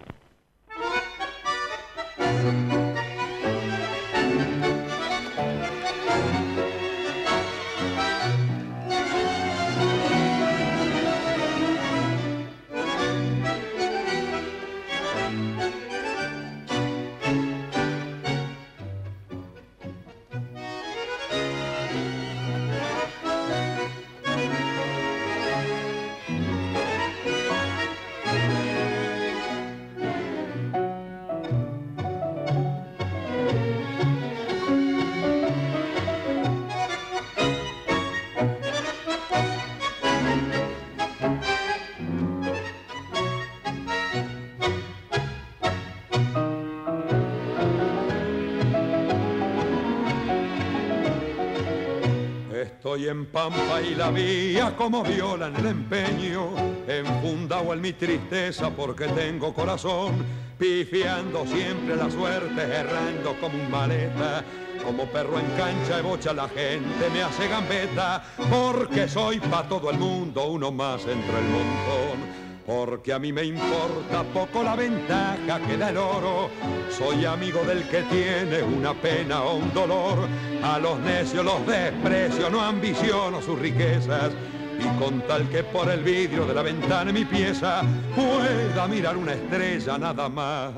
Estoy 52.63 53.09
en 53.09 53.27
Pampa 53.27 53.83
y 53.83 53.97
la 53.97 54.13
vía 54.13 54.77
como 54.77 55.03
violan 55.03 55.57
el 55.57 55.67
empeño, 55.67 56.51
enfundado 56.87 57.73
en 57.73 57.81
mi 57.81 57.93
tristeza 57.93 58.71
porque 58.71 59.09
tengo 59.09 59.53
corazón, 59.53 60.25
pifiando 60.57 61.45
siempre 61.45 61.97
la 61.97 62.09
suerte, 62.09 62.63
errando 62.63 63.35
como 63.41 63.61
un 63.61 63.69
maleta, 63.69 64.45
como 64.85 65.07
perro 65.07 65.41
en 65.41 65.47
cancha 65.57 65.97
de 65.97 66.03
bocha 66.03 66.33
la 66.33 66.49
gente 66.49 67.11
me 67.13 67.25
hace 67.25 67.49
gambeta, 67.49 68.23
porque 68.49 69.09
soy 69.09 69.41
pa' 69.41 69.69
todo 69.69 69.91
el 69.91 69.99
mundo 69.99 70.47
uno 70.47 70.71
más 70.71 71.03
entre 71.03 71.39
el 71.39 71.49
montón 71.49 72.42
porque 72.75 73.13
a 73.13 73.19
mí 73.19 73.33
me 73.33 73.45
importa 73.45 74.23
poco 74.33 74.63
la 74.63 74.75
ventaja 74.75 75.61
que 75.67 75.77
da 75.77 75.91
el 75.91 75.99
oro. 75.99 76.49
Soy 76.91 77.25
amigo 77.25 77.63
del 77.65 77.87
que 77.89 78.03
tiene 78.03 78.63
una 78.63 78.95
pena 78.95 79.43
o 79.43 79.57
un 79.57 79.73
dolor. 79.75 80.27
A 80.63 80.79
los 80.79 80.99
necios 81.01 81.45
los 81.45 81.67
desprecio, 81.67 82.49
no 82.49 82.61
ambiciono 82.63 83.43
sus 83.43 83.59
riquezas. 83.59 84.31
Y 84.79 84.99
con 84.99 85.21
tal 85.23 85.49
que 85.51 85.63
por 85.63 85.91
el 85.91 86.03
vidrio 86.03 86.47
de 86.47 86.55
la 86.55 86.63
ventana 86.63 87.13
mi 87.13 87.25
pieza 87.25 87.83
pueda 88.17 88.89
mirar 88.89 89.17
una 89.17 89.35
estrella, 89.35 89.99
nada 89.99 90.29
más 90.29 90.73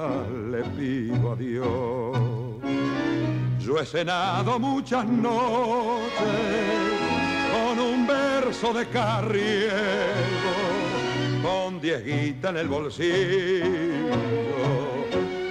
le 0.51 0.63
pido 0.65 1.33
a 1.33 1.37
Dios. 1.37 2.19
Yo 3.61 3.81
he 3.81 3.87
cenado 3.87 4.59
muchas 4.59 5.07
noches 5.07 6.11
con 7.53 7.79
un 7.79 8.07
verso 8.07 8.73
de 8.73 8.87
carriego 8.89 10.64
con 11.45 11.79
diez 11.79 12.03
guitas 12.03 12.53
en 12.53 12.57
el 12.57 12.69
bolsillo, 12.69 13.67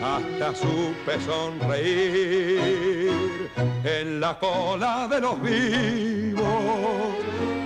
hasta 0.01 0.55
supe 0.55 1.21
sonreír 1.23 3.11
en 3.83 4.19
la 4.19 4.39
cola 4.39 5.07
de 5.07 5.21
los 5.21 5.39
vivos. 5.39 6.47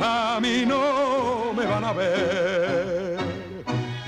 A 0.01 0.39
mí 0.41 0.65
no 0.67 1.53
me 1.53 1.65
van 1.65 1.85
a 1.85 1.93
ver. 1.93 3.17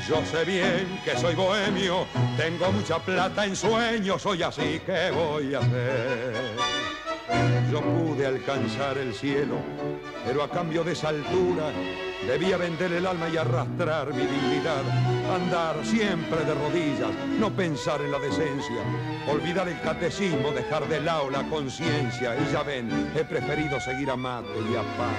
Yo 0.05 0.17
sé 0.26 0.43
bien 0.43 0.99
que 1.05 1.17
soy 1.17 1.36
bohemio, 1.36 2.05
tengo 2.36 2.74
mucha 2.74 2.99
plata 2.99 3.45
en 3.45 3.55
sueños, 3.55 4.22
soy 4.22 4.43
así 4.43 4.82
que 4.86 5.11
voy 5.11 5.55
a 5.55 5.59
hacer. 5.59 6.99
Yo 7.72 7.82
pude 7.82 8.26
alcanzar 8.26 8.98
el 8.98 9.14
cielo, 9.14 9.58
pero 10.26 10.44
a 10.44 10.50
cambio 10.50 10.84
de 10.84 10.94
esa 10.94 11.10
altura 11.10 11.72
Debía 12.28 12.58
vender 12.58 12.92
el 12.92 13.08
alma 13.08 13.30
y 13.30 13.38
arrastrar 13.38 14.14
mi 14.14 14.24
dignidad, 14.24 14.84
andar 15.34 15.84
siempre 15.86 16.44
de 16.44 16.54
rodillas, 16.54 17.10
no 17.40 17.50
pensar 17.50 18.02
en 18.02 18.12
la 18.12 18.20
decencia, 18.20 18.84
olvidar 19.28 19.68
el 19.70 19.80
catecismo, 19.82 20.52
dejar 20.52 20.88
de 20.90 21.00
lado 21.00 21.30
la 21.30 21.44
conciencia. 21.50 22.36
Y 22.36 22.52
ya 22.52 22.64
ven, 22.64 23.12
he 23.16 23.24
preferido 23.24 23.80
seguir 23.80 24.12
a 24.12 24.18
mate 24.18 24.50
y 24.72 24.76
a 24.76 24.82
pan. 24.98 25.16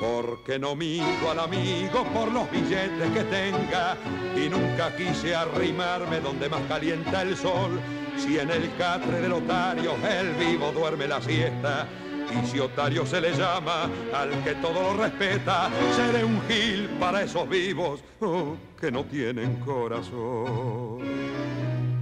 Porque 0.00 0.58
no 0.58 0.74
mido 0.74 1.30
al 1.30 1.38
amigo 1.38 2.04
por 2.12 2.30
los 2.32 2.50
billetes 2.50 3.10
que 3.14 3.22
tenga 3.22 3.96
y 4.36 4.48
nunca 4.48 4.94
quise 4.96 5.34
arrimarme 5.36 6.20
donde 6.20 6.48
más 6.48 6.62
calienta 6.68 7.22
el 7.22 7.36
sol. 7.36 7.80
Si 8.16 8.38
en 8.38 8.50
el 8.50 8.74
catre 8.76 9.20
del 9.20 9.32
otario 9.32 9.94
el 10.08 10.34
vivo 10.34 10.70
duerme 10.72 11.08
la 11.08 11.20
siesta, 11.20 11.86
y 12.32 12.46
si 12.46 12.58
Otario 12.60 13.04
se 13.04 13.20
le 13.20 13.32
llama 13.32 13.90
al 14.14 14.30
que 14.42 14.54
todo 14.56 14.82
lo 14.82 14.94
respeta, 14.94 15.68
seré 15.94 16.24
un 16.24 16.40
gil 16.48 16.88
para 16.98 17.22
esos 17.22 17.48
vivos 17.48 18.02
oh, 18.20 18.56
que 18.80 18.90
no 18.90 19.04
tienen 19.04 19.56
corazón. 19.56 21.00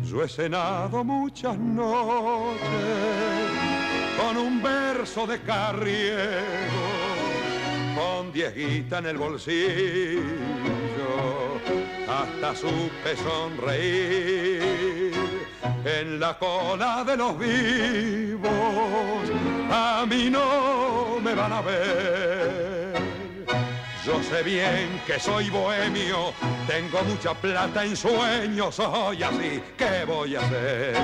Yo 0.05 0.23
he 0.23 0.29
cenado 0.29 1.05
muchas 1.05 1.59
noches 1.59 2.61
con 4.19 4.37
un 4.37 4.63
verso 4.63 5.27
de 5.27 5.41
carriego, 5.41 6.11
con 7.97 8.33
dieguita 8.33 8.99
en 8.99 9.07
el 9.07 9.19
bolsillo, 9.19 10.21
hasta 12.09 12.55
supe 12.55 13.17
sonreír 13.17 14.90
en 15.85 16.21
la 16.21 16.39
cola 16.39 17.05
de 17.05 17.17
los 17.17 17.39
vivos, 17.39 18.51
a 19.71 20.05
mí 20.09 20.31
no 20.31 21.21
me 21.21 21.35
van 21.35 21.53
a 21.53 21.61
ver. 21.61 22.95
Yo 24.05 24.23
sé 24.23 24.43
bien 24.43 25.01
que 25.07 25.21
soy 25.21 25.51
bohemio, 25.51 26.33
tengo 26.67 27.03
mucha 27.05 27.35
plata 27.35 27.85
en 27.85 27.97
sueños, 27.97 28.75
soy 28.75 29.23
así, 29.23 29.63
¿qué 29.77 30.05
voy 30.07 30.37
a 30.37 30.41
hacer? 30.41 30.97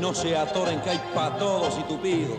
No 0.00 0.14
se 0.14 0.36
atoren 0.36 0.80
que 0.80 0.90
hay 0.90 1.00
pa' 1.14 1.36
todos 1.36 1.78
y 1.78 1.82
tupido. 1.82 2.34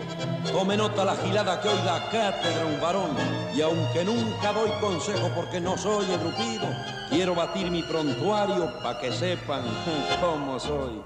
Tome 0.52 0.76
nota 0.76 1.06
la 1.06 1.16
gilada 1.16 1.62
que 1.62 1.70
hoy 1.70 1.78
da 1.86 2.10
cátedra 2.10 2.66
un 2.66 2.82
varón, 2.82 3.12
y 3.54 3.62
aunque 3.62 4.04
nunca 4.04 4.52
doy 4.52 4.72
consejo 4.82 5.30
porque 5.36 5.62
no 5.62 5.78
soy 5.78 6.06
engrupido, 6.12 6.68
quiero 7.10 7.36
batir 7.36 7.70
mi 7.70 7.84
prontuario 7.84 8.74
pa' 8.82 9.00
que 9.00 9.12
sepan 9.12 9.62
cómo 10.22 10.60
soy. 10.60 11.02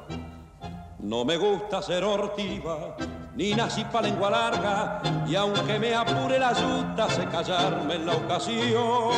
No 1.00 1.26
me 1.26 1.38
gusta 1.38 1.82
ser 1.82 2.04
hortiva, 2.04 2.96
ni 3.36 3.54
nací 3.54 3.84
pa' 3.84 4.02
lengua 4.02 4.30
larga, 4.30 5.02
y 5.28 5.36
aunque 5.36 5.78
me 5.78 5.94
apure 5.94 6.40
la 6.40 6.54
yuta, 6.54 7.10
sé 7.10 7.26
callarme 7.26 7.96
en 7.96 8.06
la 8.06 8.14
ocasión. 8.14 9.12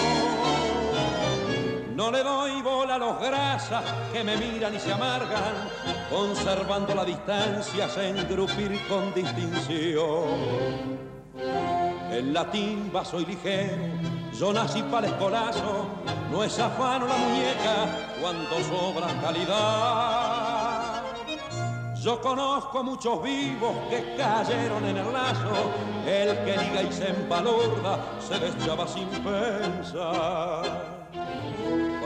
No 1.96 2.12
le 2.12 2.24
doy 2.24 2.62
bola 2.62 2.96
a 2.96 2.98
los 2.98 3.20
grasas 3.20 3.84
que 4.14 4.24
me 4.24 4.38
miran 4.38 4.76
y 4.76 4.80
se 4.80 4.94
amargan, 4.94 5.70
conservando 6.10 6.96
la 6.96 7.06
distancia, 7.06 7.90
se 7.90 8.10
engrupir 8.10 8.80
con 8.88 9.14
distinción. 9.14 10.98
En 12.12 12.34
la 12.34 12.50
timba 12.50 13.06
soy 13.06 13.26
ligero, 13.26 13.84
yo 14.34 14.54
nací 14.54 14.82
para 14.84 15.08
el 15.08 15.14
escolazo, 15.14 15.88
no 16.32 16.44
es 16.44 16.58
afano 16.60 17.08
la 17.08 17.18
muñeca 17.18 18.16
cuando 18.22 18.56
sobra 18.64 19.08
calidad. 19.22 21.04
Yo 22.02 22.22
conozco 22.22 22.84
muchos 22.84 23.22
vivos 23.22 23.76
que 23.90 24.16
cayeron 24.16 24.86
en 24.86 24.98
el 24.98 25.12
lazo, 25.12 25.72
el 26.06 26.38
que 26.46 26.58
liga 26.58 26.84
y 26.84 26.94
se 26.94 27.10
empalorda 27.10 28.00
se 28.20 28.40
deschaba 28.40 28.88
sin 28.88 29.10
pensar. 29.10 30.64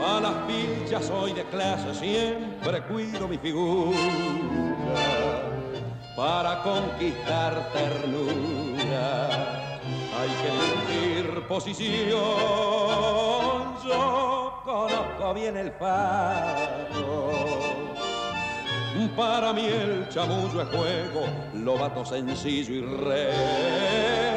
A 0.04 0.20
las 0.20 0.34
pilchas 0.46 1.04
soy 1.06 1.32
de 1.32 1.44
clase, 1.44 1.94
siempre 1.94 2.82
cuido 2.82 3.28
mi 3.28 3.38
figura 3.38 3.96
para 6.16 6.62
conquistar 6.62 7.70
ternura. 7.72 9.28
Hay 10.18 10.28
que 10.40 10.48
elegir 10.48 11.46
posición, 11.46 12.18
yo 13.86 14.60
conozco 14.64 15.34
bien 15.34 15.56
el 15.56 15.70
faro. 15.72 17.30
Para 19.16 19.52
mí 19.52 19.66
el 19.66 20.08
chamullo 20.08 20.62
es 20.62 20.68
juego, 20.68 21.26
lo 21.54 21.78
vato 21.78 22.04
sencillo 22.04 22.74
y 22.74 22.80
re 22.80 24.31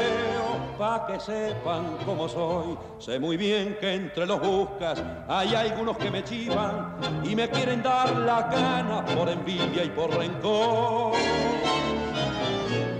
pa' 0.78 1.06
que 1.08 1.20
sepan 1.20 1.98
cómo 2.06 2.28
soy. 2.28 2.78
Sé 3.00 3.20
muy 3.20 3.38
bien 3.38 3.78
que 3.80 3.94
entre 3.94 4.26
los 4.26 4.40
buscas 4.42 5.02
hay 5.28 5.56
algunos 5.56 5.98
que 5.98 6.12
me 6.12 6.24
chivan 6.24 6.96
y 7.24 7.36
me 7.36 7.50
quieren 7.50 7.82
dar 7.82 8.16
la 8.18 8.44
gana 8.44 9.06
por 9.06 9.30
envidia 9.30 9.84
y 9.84 9.90
por 9.90 10.16
rencor. 10.16 11.14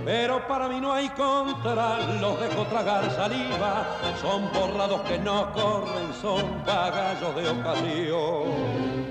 Pero 0.04 0.46
para 0.46 0.68
mí 0.68 0.80
no 0.80 0.92
hay 0.92 1.08
contra, 1.10 1.98
los 2.20 2.40
dejo 2.40 2.64
tragar 2.66 3.10
saliva, 3.10 3.98
son 4.20 4.50
borrados 4.52 5.00
que 5.02 5.18
no 5.18 5.52
corren, 5.52 6.14
son 6.20 6.62
pagallos 6.64 7.34
de 7.34 7.48
ocasión. 7.48 9.05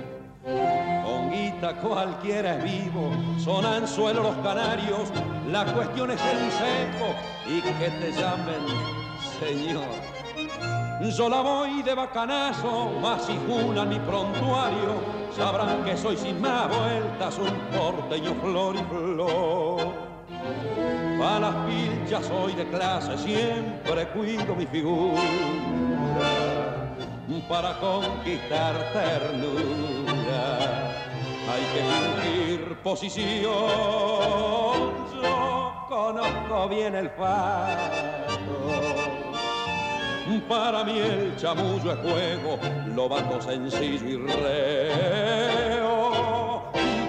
Con 0.46 1.32
guita 1.32 1.74
cualquiera 1.78 2.58
es 2.58 2.64
vivo, 2.64 3.10
son 3.40 3.66
anzuelos 3.66 4.24
los 4.24 4.36
canarios, 4.46 5.12
la 5.50 5.66
cuestión 5.66 6.12
es 6.12 6.22
el 6.22 6.52
seco 6.52 7.16
y 7.48 7.62
que 7.62 7.90
te 7.90 8.12
llamen 8.12 8.62
señor. 9.40 9.86
Yo 11.18 11.30
la 11.30 11.42
voy 11.42 11.82
de 11.82 11.96
bacanazo, 11.96 12.92
más 13.02 13.26
si 13.26 13.36
junan 13.48 13.90
mi 13.90 13.98
prontuario, 13.98 15.02
sabrán 15.36 15.84
que 15.84 15.98
soy 15.98 16.16
sin 16.16 16.40
más 16.40 16.68
vueltas 16.70 17.40
un 17.40 17.50
porteño 17.76 18.36
flor 18.36 18.76
y 18.76 18.84
flor. 18.84 19.82
A 21.24 21.40
las 21.40 21.56
pilchas 21.66 22.24
soy 22.28 22.54
de 22.54 22.68
clase, 22.68 23.18
siempre 23.18 24.08
cuido 24.10 24.56
mi 24.56 24.68
figura 24.68 25.22
para 27.48 27.80
conquistar 27.80 28.76
ternura. 28.94 29.95
Hay 31.56 31.64
que 31.74 31.82
fingir 31.88 32.76
posición, 32.84 33.46
yo 35.24 35.86
conozco 35.88 36.68
bien 36.68 36.96
el 36.96 37.10
fato. 37.12 38.58
Para 40.50 40.84
mí 40.84 41.00
el 41.00 41.38
chamullo 41.38 41.94
es 41.94 42.00
juego, 42.00 42.60
lo 42.94 43.08
bato 43.08 43.42
sencillo 43.42 44.06
y 44.06 44.18
reo, 44.18 45.52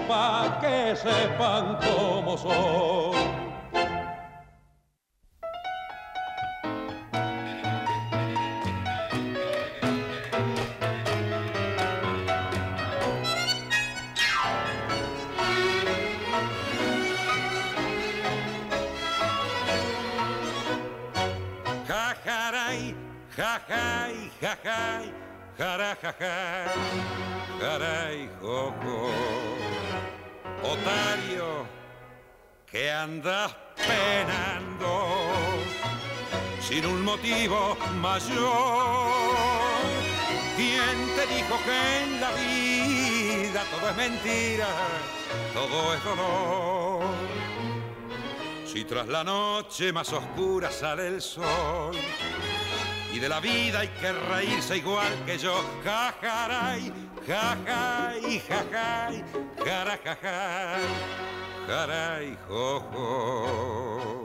pa' 0.07 0.59
que 0.61 0.95
sepan 0.95 1.77
cómo 1.81 2.37
soy 2.37 3.46
jajay, 23.37 24.31
jajay, 24.41 25.13
jarajajay, 25.57 26.77
jaray, 27.61 28.29
jojo. 28.41 29.11
Otario, 30.63 31.67
que 32.65 32.91
andas 32.91 33.55
penando 33.75 34.91
sin 36.59 36.83
un 36.85 37.03
motivo 37.03 37.77
mayor. 38.01 39.21
¿Quién 40.55 40.97
te 41.15 41.23
dijo 41.35 41.55
que 41.63 42.03
en 42.03 42.19
la 42.19 42.31
vida 42.31 43.63
todo 43.69 43.89
es 43.91 43.97
mentira, 43.97 44.67
todo 45.53 45.93
es 45.93 46.03
dolor? 46.03 47.05
Si 48.65 48.83
tras 48.83 49.07
la 49.07 49.23
noche 49.23 49.93
más 49.93 50.11
oscura 50.11 50.71
sale 50.71 51.07
el 51.07 51.21
sol, 51.21 51.95
y 53.13 53.19
de 53.19 53.29
la 53.29 53.39
vida 53.39 53.79
hay 53.79 53.87
que 53.89 54.11
reírse 54.11 54.77
igual 54.77 55.13
que 55.25 55.37
yo. 55.37 55.63
Jajaray, 55.83 56.91
jajay, 57.25 58.41
jajay, 58.47 59.23
jarajajay, 59.63 60.83
jaray, 61.67 62.37
jojo. 62.47 64.17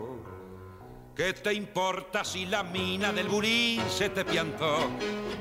¿Qué 1.15 1.35
te 1.35 1.53
importa 1.53 2.25
si 2.25 2.47
la 2.47 2.63
mina 2.63 3.13
del 3.13 3.29
burín 3.29 3.83
se 3.91 4.09
te 4.09 4.25
piantó 4.25 4.79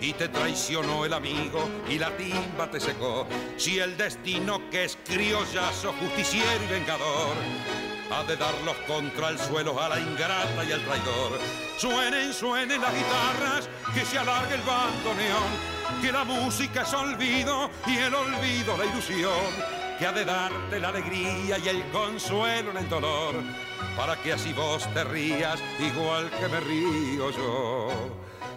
y 0.02 0.12
te 0.14 0.28
traicionó 0.28 1.06
el 1.06 1.14
amigo 1.14 1.64
y 1.90 1.98
la 1.98 2.16
timba 2.18 2.70
te 2.70 2.80
secó? 2.80 3.26
Si 3.56 3.80
el 3.80 3.96
destino 3.96 4.70
que 4.70 4.84
es 4.84 4.98
criollazo, 5.06 5.94
justiciero 5.94 6.64
y 6.66 6.74
vengador 6.74 7.36
ha 8.12 8.24
de 8.24 8.36
darlos 8.36 8.76
contra 8.88 9.30
el 9.30 9.40
suelo 9.40 9.82
a 9.82 9.88
la 9.88 10.00
ingrata 10.00 10.64
y 10.66 10.72
al 10.72 10.84
traidor. 10.84 11.40
Suenen, 11.78 12.34
suenen 12.34 12.82
las 12.82 12.94
guitarras, 12.94 13.70
que 13.94 14.06
se 14.06 14.20
alargue 14.20 14.56
el 14.56 14.62
bandoneón, 14.62 16.02
que 16.02 16.12
la 16.12 16.26
música 16.26 16.82
es 16.82 16.94
olvido 16.94 17.70
y 17.88 17.98
el 17.98 18.14
olvido 18.14 18.78
la 18.78 18.86
ilusión, 18.86 19.32
que 19.98 20.06
ha 20.06 20.12
de 20.12 20.26
darte 20.26 20.80
la 20.80 20.90
alegría 20.90 21.58
y 21.58 21.68
el 21.70 21.84
consuelo 21.92 22.72
en 22.72 22.78
el 22.78 22.90
dolor, 22.90 23.36
para 23.96 24.18
que 24.18 24.34
así 24.34 24.52
vos 24.52 24.88
te 24.94 25.04
rías 25.06 25.60
igual 25.80 26.30
que 26.32 26.48
me 26.50 26.60
río 26.60 27.32
yo. 27.32 27.90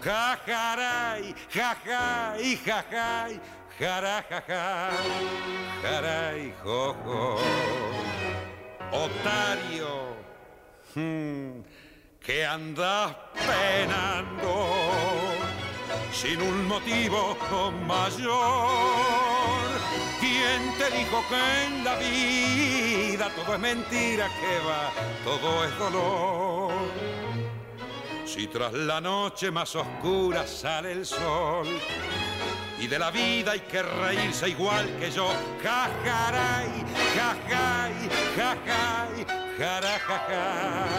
Jajaray, 0.03 1.35
jajay, 1.49 2.57
jajay, 2.57 3.41
jarajaja, 3.79 4.91
jaray, 5.83 6.55
jojo 6.63 7.39
otario, 8.95 10.17
hmm, 10.95 11.61
que 12.21 12.47
andas 12.47 13.15
penando 13.35 14.69
sin 16.13 16.41
un 16.41 16.69
motivo 16.69 17.37
mayor. 17.87 18.35
¿Quién 20.21 20.73
te 20.79 20.97
dijo 20.97 21.23
que 21.29 21.65
en 21.67 21.85
la 21.85 21.97
vida 21.97 23.31
todo 23.35 23.55
es 23.55 23.61
mentira, 23.61 24.29
que 24.41 24.59
va, 24.67 24.91
todo 25.25 25.65
es 25.65 25.79
dolor? 25.79 26.73
Si 28.25 28.47
tras 28.47 28.73
la 28.73 29.01
noche 29.01 29.51
más 29.51 29.75
oscura 29.77 30.47
sale 30.47 30.93
el 30.93 31.05
sol, 31.05 31.67
y 32.85 32.87
de 32.87 32.99
la 32.99 33.11
vida 33.11 33.53
hay 33.53 33.61
que 33.61 33.83
reírse 33.83 34.51
igual 34.51 34.87
que 34.99 35.11
yo. 35.11 35.29
Jajaray, 35.63 36.85
jajay, 37.17 37.95
jajay, 38.37 39.27
jarajajay. 39.59 40.95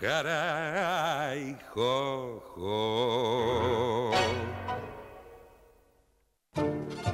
Jaray, 0.00 1.56
jo, 1.74 2.42
jo. 2.56 4.10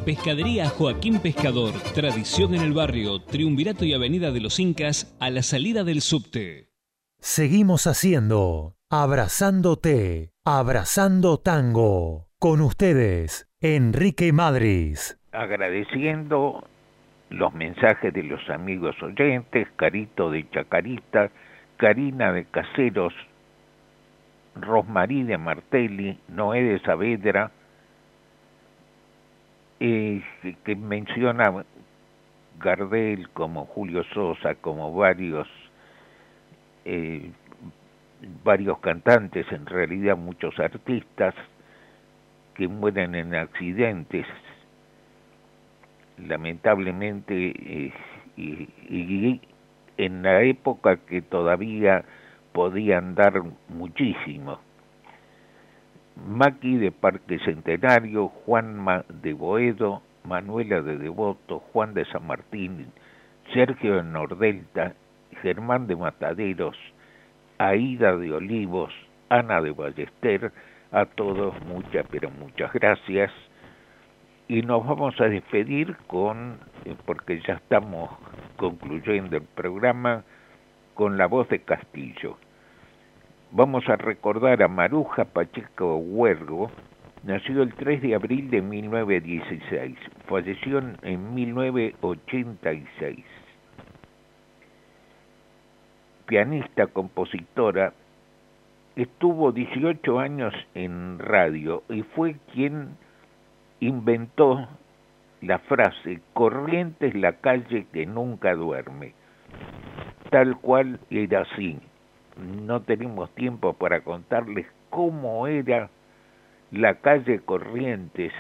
Pescadería 0.05 0.69
Joaquín 0.69 1.19
Pescador, 1.19 1.73
tradición 1.95 2.55
en 2.55 2.63
el 2.63 2.73
barrio, 2.73 3.21
Triunvirato 3.23 3.85
y 3.85 3.93
Avenida 3.93 4.31
de 4.31 4.39
los 4.39 4.61
Incas, 4.61 5.17
a 5.19 5.31
la 5.31 5.43
salida 5.43 5.83
del 5.83 6.01
subte. 6.01 6.71
Seguimos 7.19 7.89
haciendo 7.89 8.77
Abrazándote, 8.89 10.36
Abrazando 10.49 11.39
Tango. 11.39 12.29
Con 12.39 12.61
ustedes, 12.61 13.51
Enrique 13.61 14.33
Madris. 14.33 15.19
Agradeciendo 15.33 16.63
los 17.31 17.53
mensajes 17.53 18.15
de 18.15 18.23
los 18.23 18.49
amigos 18.49 18.95
oyentes, 19.03 19.67
Carito 19.75 20.31
de 20.31 20.49
Chacarita, 20.51 21.31
Karina 21.79 22.33
de 22.33 22.45
Caseros, 22.45 23.13
Rosmarí 24.55 25.25
de 25.25 25.37
Martelli, 25.37 26.17
Noé 26.29 26.63
de 26.63 26.79
Saavedra, 26.79 27.51
eh, 29.81 30.23
que 30.63 30.77
menciona 30.77 31.65
Gardel 32.61 33.31
como 33.31 33.65
Julio 33.65 34.05
Sosa, 34.15 34.55
como 34.55 34.95
varios 34.95 35.49
eh, 36.85 37.33
varios 38.45 38.79
cantantes, 38.79 39.47
en 39.53 39.67
realidad 39.67 40.17
muchos 40.17 40.59
artistas 40.59 41.35
que 42.55 42.69
mueren 42.69 43.15
en 43.15 43.35
accidentes, 43.35 44.27
lamentablemente, 46.17 47.53
eh, 47.57 47.93
y, 48.37 49.41
en 49.99 50.23
la 50.23 50.43
época 50.43 50.97
que 50.97 51.23
todavía 51.23 52.05
podían 52.53 53.15
dar 53.15 53.43
muchísimo. 53.69 54.59
Maki 56.29 56.77
de 56.77 56.93
Parque 56.93 57.39
Centenario, 57.41 58.29
Juanma 58.29 59.05
de 59.09 59.35
Boedo, 59.35 60.03
Manuela 60.25 60.83
de 60.83 60.97
Devoto, 60.97 61.61
Juan 61.73 61.95
de 61.95 62.05
San 62.07 62.27
Martín, 62.27 62.87
Sergio 63.53 63.97
de 63.97 64.03
Nordelta, 64.03 64.95
Germán 65.43 65.87
de 65.87 65.97
Mataderos, 65.97 66.77
Aida 67.59 68.17
de 68.17 68.33
Olivos, 68.33 68.93
Ana 69.29 69.61
de 69.61 69.71
Ballester, 69.71 70.53
a 70.93 71.07
todos 71.07 71.55
muchas, 71.65 72.07
pero 72.11 72.31
muchas 72.31 72.73
gracias. 72.73 73.31
Y 74.49 74.63
nos 74.63 74.87
vamos 74.87 75.21
a 75.21 75.25
despedir 75.25 75.97
con, 76.07 76.59
eh, 76.85 76.95
porque 77.05 77.41
ya 77.47 77.55
estamos 77.55 78.11
concluyendo 78.57 79.37
el 79.37 79.43
programa, 79.43 80.25
con 80.95 81.19
la 81.19 81.27
voz 81.27 81.49
de 81.49 81.61
Castillo. 81.61 82.39
Vamos 83.53 83.89
a 83.89 83.97
recordar 83.97 84.63
a 84.63 84.69
Maruja 84.69 85.25
Pacheco 85.27 85.97
Huergo, 85.97 86.71
nació 87.23 87.63
el 87.63 87.75
3 87.75 88.03
de 88.03 88.15
abril 88.15 88.51
de 88.51 88.63
1916, 88.63 89.97
falleció 90.27 90.79
en 91.03 91.35
1986. 91.35 93.25
Pianista, 96.27 96.87
compositora, 96.89 97.93
estuvo 98.97 99.53
18 99.53 100.19
años 100.19 100.55
en 100.75 101.19
radio 101.19 101.83
y 101.89 102.03
fue 102.03 102.37
quien 102.53 102.97
inventó 103.81 104.69
la 105.41 105.59
frase 105.61 106.21
corriente 106.33 107.09
es 107.09 107.15
la 107.15 107.35
calle 107.35 107.87
que 107.93 108.07
nunca 108.07 108.55
duerme. 108.55 109.15
Tal 110.31 110.57
cual 110.59 110.99
era 111.11 111.43
así 111.43 111.79
no 112.37 112.83
tenemos 112.83 113.31
tiempo 113.35 113.73
para 113.73 114.01
contarles 114.01 114.67
cómo 114.91 115.47
era 115.47 115.89
la 116.71 116.95
calle 116.97 117.41
Corrientes 117.41 118.33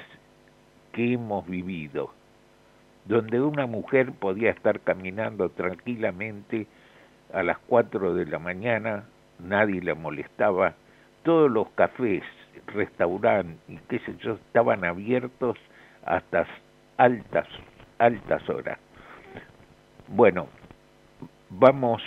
que 0.92 1.14
hemos 1.14 1.46
vivido, 1.46 2.10
donde 3.04 3.40
una 3.40 3.66
mujer 3.66 4.12
podía 4.12 4.50
estar 4.50 4.80
caminando 4.80 5.48
tranquilamente 5.50 6.66
a 7.32 7.42
las 7.42 7.58
4 7.66 8.14
de 8.14 8.26
la 8.26 8.38
mañana, 8.38 9.04
nadie 9.38 9.82
la 9.82 9.94
molestaba, 9.94 10.74
todos 11.22 11.50
los 11.50 11.68
cafés, 11.70 12.22
restaurantes 12.66 13.58
y 13.68 13.78
qué 13.88 13.98
sé 14.00 14.16
yo 14.18 14.34
estaban 14.34 14.84
abiertos 14.84 15.56
hasta 16.04 16.46
altas, 16.96 17.46
altas 17.98 18.48
horas. 18.48 18.78
Bueno, 20.08 20.48
vamos 21.50 22.02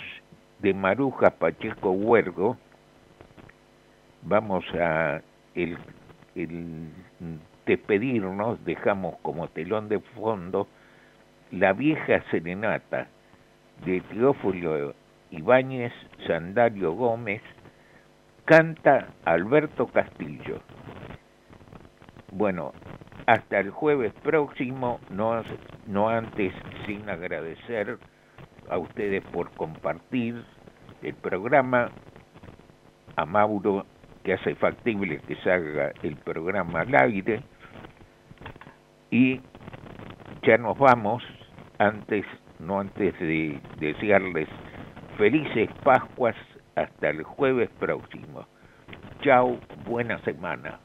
de 0.58 0.74
Maruja 0.74 1.30
Pacheco 1.30 1.90
Huergo, 1.90 2.56
vamos 4.22 4.64
a 4.74 5.20
el, 5.54 5.78
despedirnos, 7.66 8.64
dejamos 8.64 9.16
como 9.22 9.48
telón 9.48 9.88
de 9.88 10.00
fondo 10.00 10.66
la 11.50 11.72
vieja 11.72 12.22
serenata 12.30 13.08
de 13.84 14.00
Teófilo 14.02 14.94
Ibáñez, 15.30 15.92
Sandario 16.26 16.92
Gómez, 16.92 17.42
canta 18.44 19.08
Alberto 19.24 19.86
Castillo. 19.86 20.60
Bueno, 22.32 22.72
hasta 23.26 23.60
el 23.60 23.70
jueves 23.70 24.12
próximo, 24.22 25.00
no, 25.10 25.42
no 25.86 26.08
antes 26.08 26.52
sin 26.86 27.08
agradecer 27.08 27.98
a 28.68 28.78
ustedes 28.78 29.22
por 29.26 29.50
compartir 29.52 30.42
el 31.02 31.14
programa, 31.14 31.90
a 33.16 33.26
Mauro 33.26 33.86
que 34.24 34.34
hace 34.34 34.54
factible 34.54 35.20
que 35.26 35.36
salga 35.36 35.92
el 36.02 36.16
programa 36.16 36.80
al 36.80 36.94
aire 36.94 37.42
y 39.10 39.40
ya 40.42 40.58
nos 40.58 40.78
vamos 40.78 41.22
antes 41.78 42.24
no 42.58 42.80
antes 42.80 43.18
de 43.18 43.58
desearles 43.78 44.48
felices 45.20 45.68
Pascuas 45.84 46.34
hasta 46.76 47.10
el 47.10 47.22
jueves 47.22 47.68
próximo. 47.78 48.46
Chao, 49.20 49.58
buena 49.84 50.18
semana. 50.24 50.80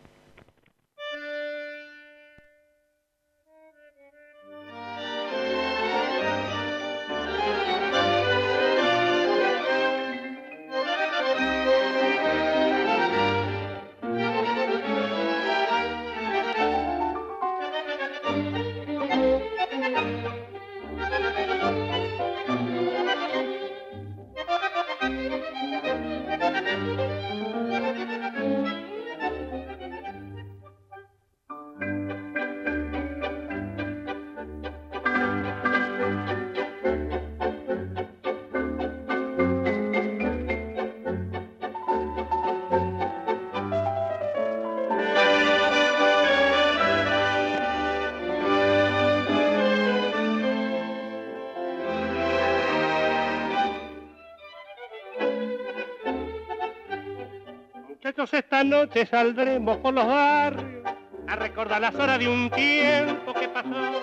Esta 58.34 58.64
noche 58.64 59.06
saldremos 59.06 59.78
por 59.78 59.94
los 59.94 60.08
barrios 60.08 60.84
a 61.28 61.36
recordar 61.36 61.82
las 61.82 61.96
horas 61.96 62.20
de 62.20 62.28
un 62.28 62.50
tiempo 62.50 63.34
que 63.34 63.48
pasó 63.50 64.02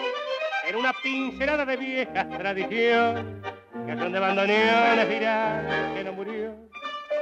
en 0.68 0.76
una 0.76 0.92
pincelada 1.02 1.64
de 1.64 1.76
viejas 1.76 2.28
tradiciones 2.30 3.24
que 3.86 3.96
son 3.96 4.12
de 4.12 4.20
bandoneones 4.20 5.08
dirán 5.08 5.94
que 5.94 6.04
no 6.04 6.12
murió. 6.12 6.54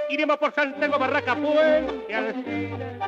Iremos 0.08 0.36
por 0.38 0.52
Santiago, 0.52 0.98
Barraca, 0.98 1.34
Puente, 1.34 2.14
Alcina 2.14 2.98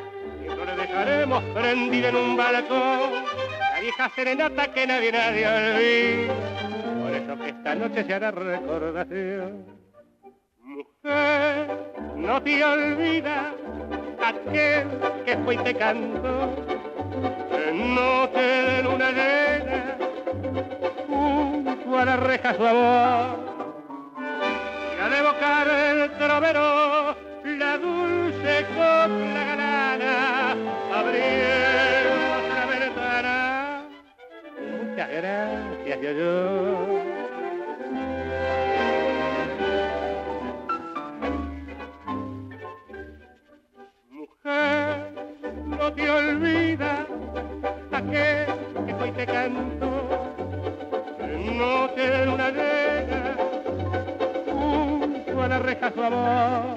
y 0.43 0.47
no 0.47 0.65
le 0.65 0.75
dejaremos 0.75 1.43
prendida 1.53 2.09
en 2.09 2.15
un 2.15 2.37
balcón 2.37 3.25
la 3.59 3.79
vieja 3.81 4.09
serenata 4.15 4.73
que 4.73 4.87
nadie, 4.87 5.11
nadie 5.11 5.47
olvida. 5.47 6.33
Por 7.03 7.11
eso 7.11 7.43
que 7.43 7.49
esta 7.49 7.75
noche 7.75 8.03
se 8.05 8.13
hará 8.13 8.31
recordación. 8.31 9.65
Mujer, 10.63 11.67
no 12.15 12.41
te 12.41 12.63
olvidas 12.63 13.62
aquel 14.29 14.87
que 15.25 15.37
fue 15.37 15.55
y 15.55 15.57
te 15.57 15.75
cantó 15.75 16.49
en 17.67 17.95
noche 17.95 18.41
de 18.41 18.83
luna 18.83 19.11
llena 19.11 19.97
junto 21.07 21.99
a 21.99 22.05
la 22.05 22.17
reja 22.17 22.53
su 22.55 22.65
amor 22.65 23.37
y 24.97 25.01
al 25.01 25.13
evocar 25.13 25.67
el 25.67 26.11
trovero 26.17 27.15
la 27.43 27.77
dulce 27.77 28.65
copla 28.75 29.43
galana 29.47 30.55
abriendo 30.93 32.13
la 32.55 32.65
ventana 32.65 33.83
decía 35.85 36.11
yo. 36.13 36.33
Mujer, 37.03 37.12
no 45.83 45.91
te 45.91 46.09
olvidas 46.09 46.99
aquel 47.91 48.45
que 48.85 48.93
hoy 49.01 49.11
te 49.11 49.25
canto, 49.25 49.89
no 51.57 51.89
te 51.89 52.27
una 52.29 52.49
llega 52.51 53.35
junto 54.49 55.43
a 55.43 55.47
la 55.49 55.59
reja 55.59 55.91
su 55.91 56.01
amor. 56.01 56.75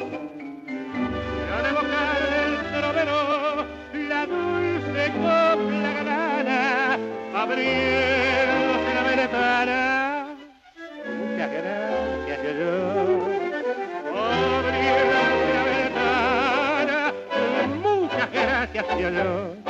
Ya 1.48 1.62
de 1.62 1.72
bocar 1.78 2.20
del 2.34 2.54
trovero 2.72 3.66
la 4.08 4.26
dulce 4.26 5.12
copla 5.22 5.92
galana, 5.98 6.98
abriéndose 7.32 8.94
la 8.96 9.02
ventana. 9.04 10.05
Yo, 19.00 19.10
yo. 19.10 19.65